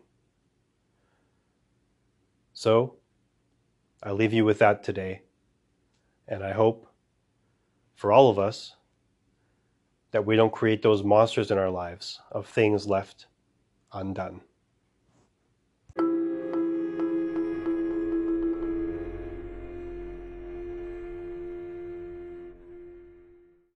So, 2.53 2.97
I 4.03 4.13
leave 4.13 4.33
you 4.33 4.45
with 4.45 4.59
that 4.59 4.85
today. 4.85 5.23
And 6.29 6.45
I 6.45 6.53
hope 6.53 6.93
for 7.95 8.13
all 8.13 8.31
of 8.31 8.39
us 8.39 8.75
that 10.13 10.25
we 10.27 10.37
don't 10.37 10.53
create 10.53 10.83
those 10.83 11.03
monsters 11.03 11.51
in 11.51 11.59
our 11.59 11.71
lives 11.71 12.21
of 12.33 12.47
things 12.47 12.87
left 12.87 13.27
undone. 13.93 14.41